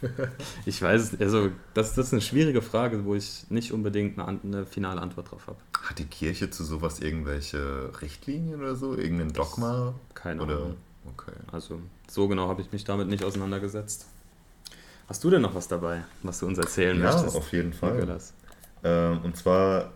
ich 0.66 0.80
weiß 0.80 1.20
also 1.20 1.50
das, 1.74 1.94
das 1.94 2.06
ist 2.08 2.12
eine 2.12 2.22
schwierige 2.22 2.62
Frage, 2.62 3.04
wo 3.04 3.14
ich 3.14 3.44
nicht 3.50 3.72
unbedingt 3.72 4.18
eine, 4.18 4.40
eine 4.42 4.66
finale 4.66 5.00
Antwort 5.00 5.30
drauf 5.30 5.46
habe. 5.46 5.58
Hat 5.82 5.98
die 5.98 6.04
Kirche 6.06 6.50
zu 6.50 6.64
sowas 6.64 7.00
irgendwelche 7.00 7.90
Richtlinien 8.02 8.60
oder 8.60 8.76
so? 8.76 8.94
Irgendein 8.96 9.32
Dogma? 9.32 9.94
Keine 10.14 10.42
oder? 10.42 10.56
Ahnung. 10.56 10.76
Okay. 11.12 11.32
Also 11.52 11.80
so 12.08 12.28
genau 12.28 12.48
habe 12.48 12.60
ich 12.62 12.72
mich 12.72 12.84
damit 12.84 13.08
nicht 13.08 13.24
auseinandergesetzt. 13.24 14.06
Hast 15.08 15.22
du 15.22 15.30
denn 15.30 15.42
noch 15.42 15.54
was 15.54 15.68
dabei, 15.68 16.04
was 16.22 16.40
du 16.40 16.46
uns 16.46 16.58
erzählen 16.58 16.98
Ja, 16.98 17.12
möchtest? 17.12 17.36
auf 17.36 17.52
jeden 17.52 17.72
Fall. 17.72 18.18
Ähm, 18.82 19.20
und 19.22 19.36
zwar, 19.36 19.92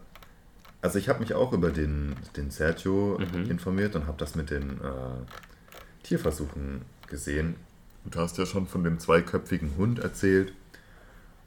also 0.82 0.98
ich 0.98 1.08
habe 1.08 1.18
mich 1.20 1.34
auch 1.34 1.52
über 1.52 1.70
den, 1.70 2.14
den 2.36 2.50
Sergio 2.50 3.18
Mhm. 3.18 3.50
informiert 3.50 3.96
und 3.96 4.06
habe 4.06 4.18
das 4.18 4.36
mit 4.36 4.50
den 4.50 4.80
äh, 4.80 6.04
Tierversuchen 6.04 6.82
gesehen. 7.08 7.56
Du 8.04 8.18
hast 8.18 8.38
ja 8.38 8.46
schon 8.46 8.66
von 8.66 8.82
dem 8.84 8.98
zweiköpfigen 8.98 9.76
Hund 9.76 9.98
erzählt. 9.98 10.52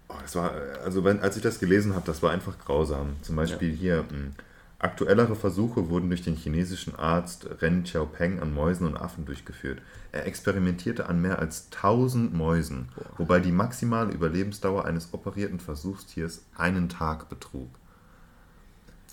Oh, 0.07 0.15
das 0.21 0.35
war, 0.35 0.53
also 0.83 1.03
wenn, 1.03 1.19
als 1.19 1.35
ich 1.35 1.43
das 1.43 1.59
gelesen 1.59 1.95
habe, 1.95 2.05
das 2.05 2.21
war 2.21 2.31
einfach 2.31 2.57
grausam. 2.59 3.15
Zum 3.21 3.35
Beispiel 3.35 3.71
hier, 3.71 4.03
mh, 4.03 4.31
aktuellere 4.83 5.35
Versuche 5.35 5.89
wurden 5.89 6.09
durch 6.09 6.21
den 6.21 6.35
chinesischen 6.35 6.95
Arzt 6.95 7.47
Ren 7.61 7.83
Xiaopeng 7.83 8.39
an 8.39 8.53
Mäusen 8.53 8.85
und 8.85 8.97
Affen 8.97 9.25
durchgeführt. 9.25 9.81
Er 10.11 10.25
experimentierte 10.25 11.07
an 11.07 11.21
mehr 11.21 11.39
als 11.39 11.67
1000 11.73 12.33
Mäusen, 12.33 12.89
wobei 13.17 13.39
die 13.39 13.51
maximale 13.51 14.11
Überlebensdauer 14.11 14.85
eines 14.85 15.13
operierten 15.13 15.59
Versuchstiers 15.59 16.43
einen 16.55 16.89
Tag 16.89 17.29
betrug. 17.29 17.69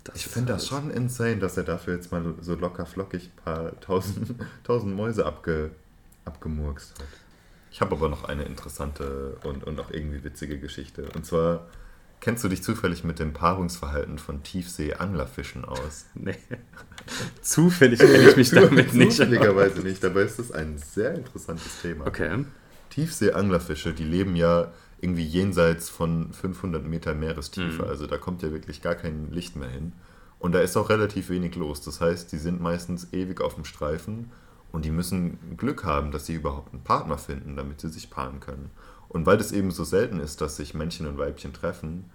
Das 0.04 0.16
Ich 0.16 0.26
finde 0.26 0.54
das 0.54 0.66
schon 0.66 0.90
insane, 0.90 1.36
dass 1.36 1.56
er 1.56 1.62
dafür 1.64 1.94
jetzt 1.94 2.10
mal 2.10 2.34
so 2.40 2.54
locker 2.54 2.86
flockig 2.86 3.30
ein 3.30 3.44
paar 3.44 3.80
tausend, 3.80 4.34
tausend 4.64 4.96
Mäuse 4.96 5.24
abge, 5.24 5.70
abgemurkst 6.24 6.98
hat. 6.98 7.06
Ich 7.70 7.80
habe 7.80 7.94
aber 7.94 8.08
noch 8.08 8.24
eine 8.24 8.44
interessante 8.44 9.36
und, 9.44 9.64
und 9.64 9.78
auch 9.80 9.90
irgendwie 9.90 10.24
witzige 10.24 10.58
Geschichte. 10.58 11.08
Und 11.14 11.24
zwar, 11.24 11.68
kennst 12.20 12.42
du 12.42 12.48
dich 12.48 12.62
zufällig 12.62 13.04
mit 13.04 13.18
dem 13.18 13.32
Paarungsverhalten 13.32 14.18
von 14.18 14.42
Tiefsee-Anglerfischen 14.42 15.64
aus? 15.64 16.06
Nee. 16.14 16.36
Zufällig 17.40 18.00
kenne 18.00 18.28
ich 18.28 18.36
mich 18.36 18.50
damit 18.50 18.92
nicht. 18.92 19.12
Zufälligerweise 19.12 19.80
nicht, 19.80 20.02
dabei 20.02 20.22
ist 20.22 20.38
das 20.38 20.52
ein 20.52 20.78
sehr 20.78 21.14
interessantes 21.14 21.80
Thema. 21.80 22.06
Okay. 22.06 22.44
Tiefsee-Anglerfische, 22.90 23.94
die 23.94 24.04
leben 24.04 24.36
ja 24.36 24.72
irgendwie 25.00 25.24
jenseits 25.24 25.88
von 25.88 26.32
500 26.32 26.84
Meter 26.84 27.14
Meerestiefe. 27.14 27.84
Mhm. 27.84 27.88
Also 27.88 28.06
da 28.06 28.18
kommt 28.18 28.42
ja 28.42 28.50
wirklich 28.52 28.82
gar 28.82 28.96
kein 28.96 29.30
Licht 29.30 29.56
mehr 29.56 29.68
hin. 29.68 29.92
Und 30.38 30.52
da 30.52 30.60
ist 30.60 30.76
auch 30.76 30.90
relativ 30.90 31.30
wenig 31.30 31.54
los. 31.54 31.80
Das 31.82 32.00
heißt, 32.00 32.32
die 32.32 32.38
sind 32.38 32.60
meistens 32.60 33.12
ewig 33.12 33.40
auf 33.40 33.54
dem 33.54 33.64
Streifen 33.64 34.30
und 34.72 34.84
die 34.84 34.90
müssen 34.90 35.56
Glück 35.56 35.84
haben, 35.84 36.10
dass 36.10 36.26
sie 36.26 36.34
überhaupt 36.34 36.72
einen 36.72 36.84
Partner 36.84 37.18
finden, 37.18 37.56
damit 37.56 37.80
sie 37.80 37.88
sich 37.88 38.10
paaren 38.10 38.40
können. 38.40 38.70
Und 39.08 39.26
weil 39.26 39.38
das 39.38 39.52
eben 39.52 39.70
so 39.70 39.84
selten 39.84 40.20
ist, 40.20 40.40
dass 40.40 40.56
sich 40.56 40.74
Männchen 40.74 41.06
und 41.06 41.18
Weibchen 41.18 41.52
treffen, 41.52 42.10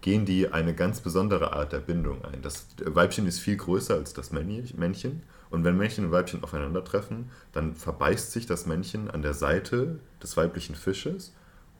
gehen 0.00 0.24
die 0.24 0.52
eine 0.52 0.74
ganz 0.74 1.00
besondere 1.00 1.52
Art 1.52 1.72
der 1.72 1.80
Bindung 1.80 2.24
ein. 2.24 2.42
Das 2.42 2.68
Weibchen 2.84 3.26
ist 3.26 3.40
viel 3.40 3.56
größer 3.56 3.94
als 3.94 4.12
das 4.12 4.30
Männchen. 4.30 5.22
Und 5.50 5.64
wenn 5.64 5.76
Männchen 5.76 6.04
und 6.04 6.12
Weibchen 6.12 6.44
aufeinandertreffen, 6.44 7.30
dann 7.52 7.74
verbeißt 7.74 8.30
sich 8.30 8.46
das 8.46 8.66
Männchen 8.66 9.10
an 9.10 9.22
der 9.22 9.34
Seite 9.34 9.98
des 10.22 10.36
weiblichen 10.36 10.74
Fisches 10.74 11.32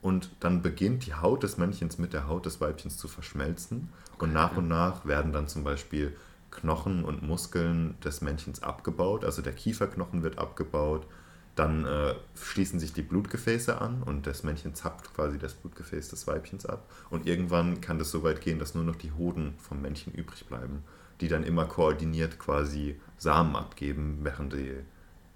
und 0.03 0.31
dann 0.41 0.63
beginnt 0.63 1.07
die 1.07 1.15
Haut 1.15 1.43
des 1.43 1.59
Männchens 1.59 1.99
mit 1.99 2.13
der 2.13 2.29
Haut 2.29 2.47
des 2.47 2.61
Weibchens 2.61 2.97
zu 2.97 3.09
verschmelzen. 3.09 3.89
Und 4.19 4.33
nach 4.33 4.57
und 4.57 4.69
nach 4.69 5.05
werden 5.05 5.33
dann 5.33 5.49
zum 5.49 5.65
Beispiel 5.65 6.17
Knochen 6.57 7.05
und 7.05 7.23
Muskeln 7.23 7.95
des 8.01 8.21
Männchens 8.21 8.63
abgebaut. 8.63 9.25
Also 9.25 9.43
der 9.43 9.53
Kieferknochen 9.53 10.23
wird 10.23 10.39
abgebaut. 10.39 11.07
Dann 11.55 11.87
äh, 11.87 12.15
schließen 12.35 12.79
sich 12.79 12.93
die 12.93 13.03
Blutgefäße 13.03 13.81
an 13.81 14.03
und 14.03 14.27
das 14.27 14.43
Männchen 14.43 14.75
zappt 14.75 15.15
quasi 15.15 15.39
das 15.39 15.55
Blutgefäß 15.55 16.11
des 16.11 16.27
Weibchens 16.27 16.67
ab. 16.67 16.91
Und 17.09 17.27
irgendwann 17.27 17.81
kann 17.81 17.99
das 17.99 18.11
so 18.11 18.23
weit 18.23 18.43
gehen, 18.43 18.59
dass 18.59 18.75
nur 18.75 18.85
noch 18.85 18.97
die 18.97 19.13
Hoden 19.13 19.55
vom 19.59 19.81
Männchen 19.81 20.13
übrig 20.13 20.47
bleiben, 20.47 20.83
die 21.21 21.29
dann 21.29 21.45
immer 21.45 21.65
koordiniert 21.65 22.39
quasi 22.39 23.01
Samen 23.17 23.57
abgeben, 23.57 24.19
während, 24.23 24.53
die, 24.53 24.75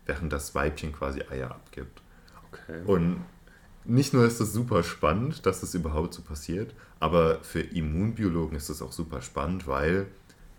während 0.04 0.30
das 0.32 0.54
Weibchen 0.54 0.92
quasi 0.92 1.22
Eier 1.30 1.52
abgibt. 1.52 2.02
okay. 2.52 2.82
Und 2.84 3.24
nicht 3.84 4.12
nur 4.12 4.26
ist 4.26 4.40
es 4.40 4.52
super 4.52 4.82
spannend, 4.82 5.46
dass 5.46 5.62
es 5.62 5.74
überhaupt 5.74 6.12
so 6.12 6.20
passiert, 6.20 6.74
aber 6.98 7.42
für 7.42 7.60
Immunbiologen 7.60 8.56
ist 8.56 8.68
es 8.68 8.82
auch 8.82 8.92
super 8.92 9.22
spannend, 9.22 9.66
weil 9.66 10.06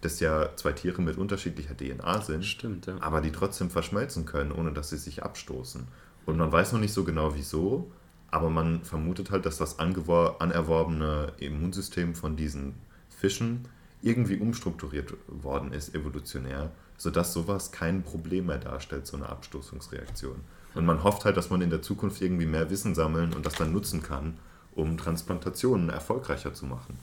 das 0.02 0.20
ja 0.20 0.50
zwei 0.56 0.74
Tiere 0.74 1.02
mit 1.02 1.18
unterschiedlicher 1.18 1.78
DNA 1.78 2.22
sind, 2.22 2.46
Stimmt, 2.46 2.88
ja. 2.88 2.98
aber 3.00 3.22
die 3.22 3.32
trotzdem 3.32 3.70
verschmelzen 3.70 4.26
können, 4.26 4.52
ohne 4.52 4.72
dass 4.72 4.90
sie 4.90 4.98
sich 4.98 5.24
abstoßen. 5.24 5.88
Und 6.26 6.38
man 6.38 6.52
weiß 6.52 6.74
noch 6.74 6.80
nicht 6.80 6.94
so 6.94 7.04
genau 7.04 7.36
wieso, 7.36 7.92
aber 8.30 8.50
man 8.50 8.84
vermutet 8.84 9.32
halt, 9.32 9.46
dass 9.46 9.58
das 9.58 9.80
anerworbene 9.80 11.34
Immunsystem 11.38 12.16
von 12.16 12.36
diesen 12.36 12.76
Fischen 13.10 13.68
irgendwie 14.02 14.38
umstrukturiert 14.38 15.14
worden 15.28 15.74
ist, 15.74 15.94
evolutionär, 15.94 16.72
sodass 16.98 17.34
sowas 17.34 17.72
kein 17.72 18.04
Problem 18.04 18.48
mehr 18.48 18.58
darstellt, 18.58 19.06
so 19.06 19.18
eine 19.18 19.30
Abstoßungsreaktion. 19.30 20.42
Und 20.74 20.86
man 20.86 21.04
hofft 21.04 21.26
halt, 21.26 21.38
dass 21.38 21.50
man 21.50 21.62
in 21.62 21.70
der 21.70 21.82
Zukunft 21.82 22.22
irgendwie 22.22 22.46
mehr 22.46 22.70
Wissen 22.70 22.96
sammeln 22.96 23.34
und 23.34 23.46
das 23.46 23.56
dann 23.56 23.74
nutzen 23.74 24.02
kann, 24.02 24.38
um 24.74 24.98
Transplantationen 24.98 25.90
erfolgreicher 25.90 26.54
zu 26.54 26.66
machen. 26.66 26.98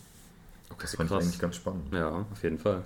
Das 0.81 0.94
fand 0.94 1.11
ich 1.11 1.16
krass. 1.16 1.24
eigentlich 1.24 1.38
ganz 1.38 1.57
spannend. 1.57 1.92
Ja, 1.92 2.26
auf 2.31 2.42
jeden 2.42 2.59
Fall. 2.59 2.85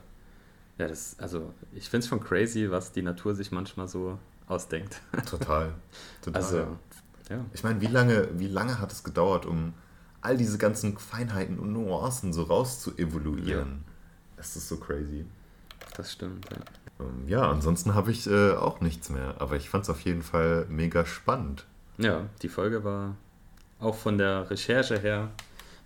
Ja, 0.78 0.88
das, 0.88 1.16
also 1.18 1.52
ich 1.72 1.88
finde 1.88 2.04
es 2.04 2.08
schon 2.08 2.20
crazy, 2.20 2.70
was 2.70 2.92
die 2.92 3.02
Natur 3.02 3.34
sich 3.34 3.52
manchmal 3.52 3.88
so 3.88 4.18
ausdenkt. 4.46 5.00
Total. 5.26 5.74
Total. 6.22 6.42
Also, 6.42 6.56
ja. 7.28 7.44
Ich 7.52 7.62
meine, 7.62 7.80
wie 7.80 7.86
lange, 7.86 8.28
wie 8.38 8.48
lange 8.48 8.80
hat 8.80 8.92
es 8.92 9.04
gedauert, 9.04 9.46
um 9.46 9.74
all 10.20 10.36
diese 10.36 10.58
ganzen 10.58 10.96
Feinheiten 10.98 11.58
und 11.58 11.72
Nuancen 11.72 12.32
so 12.32 12.44
raus 12.44 12.80
zu 12.80 12.96
evaluieren? 12.96 13.84
Das 14.36 14.56
ist 14.56 14.68
so 14.68 14.76
crazy. 14.76 15.24
Das 15.96 16.12
stimmt, 16.12 16.48
ja. 16.50 16.56
Ähm, 17.04 17.28
Ja, 17.28 17.50
ansonsten 17.50 17.94
habe 17.94 18.10
ich 18.10 18.26
äh, 18.26 18.52
auch 18.52 18.80
nichts 18.80 19.10
mehr, 19.10 19.34
aber 19.38 19.56
ich 19.56 19.68
fand 19.68 19.84
es 19.84 19.90
auf 19.90 20.00
jeden 20.00 20.22
Fall 20.22 20.66
mega 20.68 21.04
spannend. 21.04 21.66
Ja, 21.98 22.28
die 22.40 22.48
Folge 22.48 22.84
war 22.84 23.16
auch 23.78 23.94
von 23.96 24.16
der 24.18 24.50
Recherche 24.50 24.98
her 24.98 25.30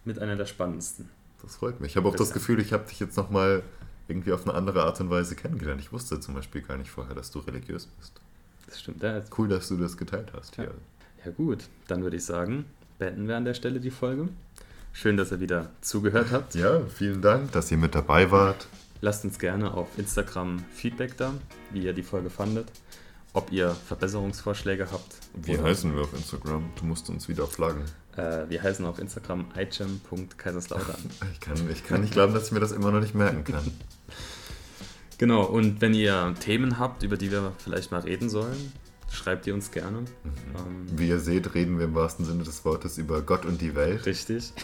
mit 0.05 0.19
einer 0.19 0.37
der 0.37 0.47
spannendsten. 0.47 1.11
Das 1.47 1.57
freut 1.57 1.81
mich. 1.81 1.93
Ich 1.93 1.97
habe 1.97 2.09
auch 2.09 2.17
das. 2.17 2.33
Gefühl, 2.33 2.61
ich 2.61 2.73
habe 2.73 2.89
dich 2.89 2.99
jetzt 2.99 3.17
nochmal 3.17 3.63
irgendwie 4.09 4.33
auf 4.33 4.47
eine 4.47 4.57
andere 4.57 4.83
Art 4.83 5.01
und 5.01 5.11
Weise 5.11 5.37
kennengelernt. 5.37 5.81
Ich 5.81 5.93
wusste 5.93 6.19
zum 6.19 6.35
Beispiel 6.35 6.61
gar 6.61 6.77
nicht 6.77 6.91
vorher, 6.91 7.15
dass 7.15 7.31
du 7.31 7.39
religiös 7.39 7.87
bist. 7.87 8.21
Das 8.67 8.81
stimmt, 8.81 9.03
ja. 9.03 9.23
Cool, 9.39 9.49
dass 9.49 9.69
du 9.69 9.77
das 9.77 9.97
geteilt 9.97 10.33
hast. 10.35 10.57
Ja. 10.57 10.65
hier. 10.65 10.75
Ja 11.25 11.31
gut, 11.31 11.65
dann 11.87 12.03
würde 12.03 12.17
ich 12.17 12.25
sagen, 12.25 12.65
beenden 12.99 13.29
wir 13.29 13.37
an 13.37 13.45
der 13.45 13.55
Stelle 13.55 13.79
die 13.79 13.91
Folge. 13.91 14.29
Schön, 14.93 15.17
dass 15.17 15.31
ihr 15.31 15.41
wieder 15.41 15.71
zugehört 15.83 16.29
habt. 16.33 16.55
ja, 16.55 16.81
vielen 16.87 17.23
Dank, 17.23 17.53
dass 17.53 17.71
ihr 17.71 17.79
mit 17.79 17.95
dabei 17.95 18.31
wart. 18.31 18.67
Lasst 19.01 19.25
uns 19.25 19.39
gerne 19.39 19.73
auf 19.73 19.89
Instagram 19.99 20.65
Feedback 20.73 21.17
da, 21.17 21.33
wie 21.71 21.85
ihr 21.85 21.93
die 21.93 22.03
Folge 22.03 22.31
fandet, 22.31 22.67
ob 23.37 23.53
ihr 23.53 23.71
Verbesserungsvorschläge 23.71 24.89
habt. 24.91 25.19
Wie 25.35 25.59
heißen 25.59 25.95
wir 25.95 26.03
auf 26.03 26.15
Instagram? 26.15 26.71
Du 26.77 26.87
musst 26.87 27.11
uns 27.11 27.29
wieder 27.29 27.47
flaggen. 27.47 27.85
Äh, 28.17 28.49
wir 28.49 28.63
heißen 28.63 28.85
auf 28.87 28.99
Instagram 28.99 29.47
igem.kaiserslautern. 29.55 30.97
Ich 31.33 31.41
kann, 31.41 31.71
ich 31.71 31.85
kann 31.85 32.01
nicht 32.01 32.15
glauben, 32.15 32.33
dass 32.33 32.47
ich 32.47 32.53
mir 32.53 32.61
das 32.61 32.73
immer 32.73 32.91
noch 32.91 33.01
nicht 33.01 33.15
merken 33.15 33.45
kann. 33.45 33.71
genau, 35.19 35.45
und 35.45 35.83
wenn 35.83 35.93
ihr 35.93 36.35
Themen 36.41 36.79
habt, 36.79 37.03
über 37.03 37.19
die 37.19 37.31
wir 37.31 37.53
vielleicht 37.59 37.93
mal 37.93 38.01
reden 38.01 38.31
sollen, 38.31 38.73
schreibt 39.13 39.47
ihr 39.47 39.53
uns 39.53 39.71
gerne. 39.71 39.99
Ähm, 40.25 40.87
Wie 40.97 41.09
ihr 41.09 41.21
seht, 41.21 41.55
reden 41.55 41.79
wir 41.79 41.85
im 41.85 41.95
wahrsten 41.95 42.25
Sinne 42.25 42.43
des 42.43 42.65
Wortes 42.65 42.97
über 42.97 43.21
Gott 43.21 43.45
und 43.45 43.61
die 43.61 43.75
Welt. 43.75 44.07
richtig. 44.07 44.55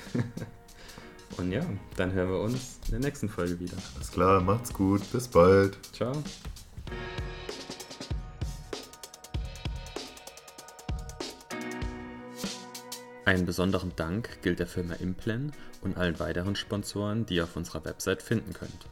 und 1.37 1.53
ja, 1.53 1.61
dann 1.97 2.15
hören 2.15 2.31
wir 2.31 2.41
uns 2.41 2.79
in 2.87 2.93
der 2.93 3.01
nächsten 3.01 3.29
Folge 3.29 3.61
wieder. 3.61 3.77
Alles 3.97 4.11
klar, 4.11 4.41
macht's 4.41 4.73
gut, 4.73 5.03
bis 5.13 5.29
bald. 5.29 5.77
Ciao. 5.93 6.15
Einen 13.33 13.47
besonderen 13.47 13.97
Dank 13.97 14.42
gilt 14.42 14.59
der 14.59 14.66
Firma 14.66 14.92
Implan 14.92 15.53
und 15.81 15.97
allen 15.97 16.21
weiteren 16.21 16.55
Sponsoren, 16.55 17.25
die 17.25 17.37
ihr 17.37 17.45
auf 17.45 17.57
unserer 17.57 17.83
Website 17.87 18.21
finden 18.21 18.53
könnt. 18.53 18.87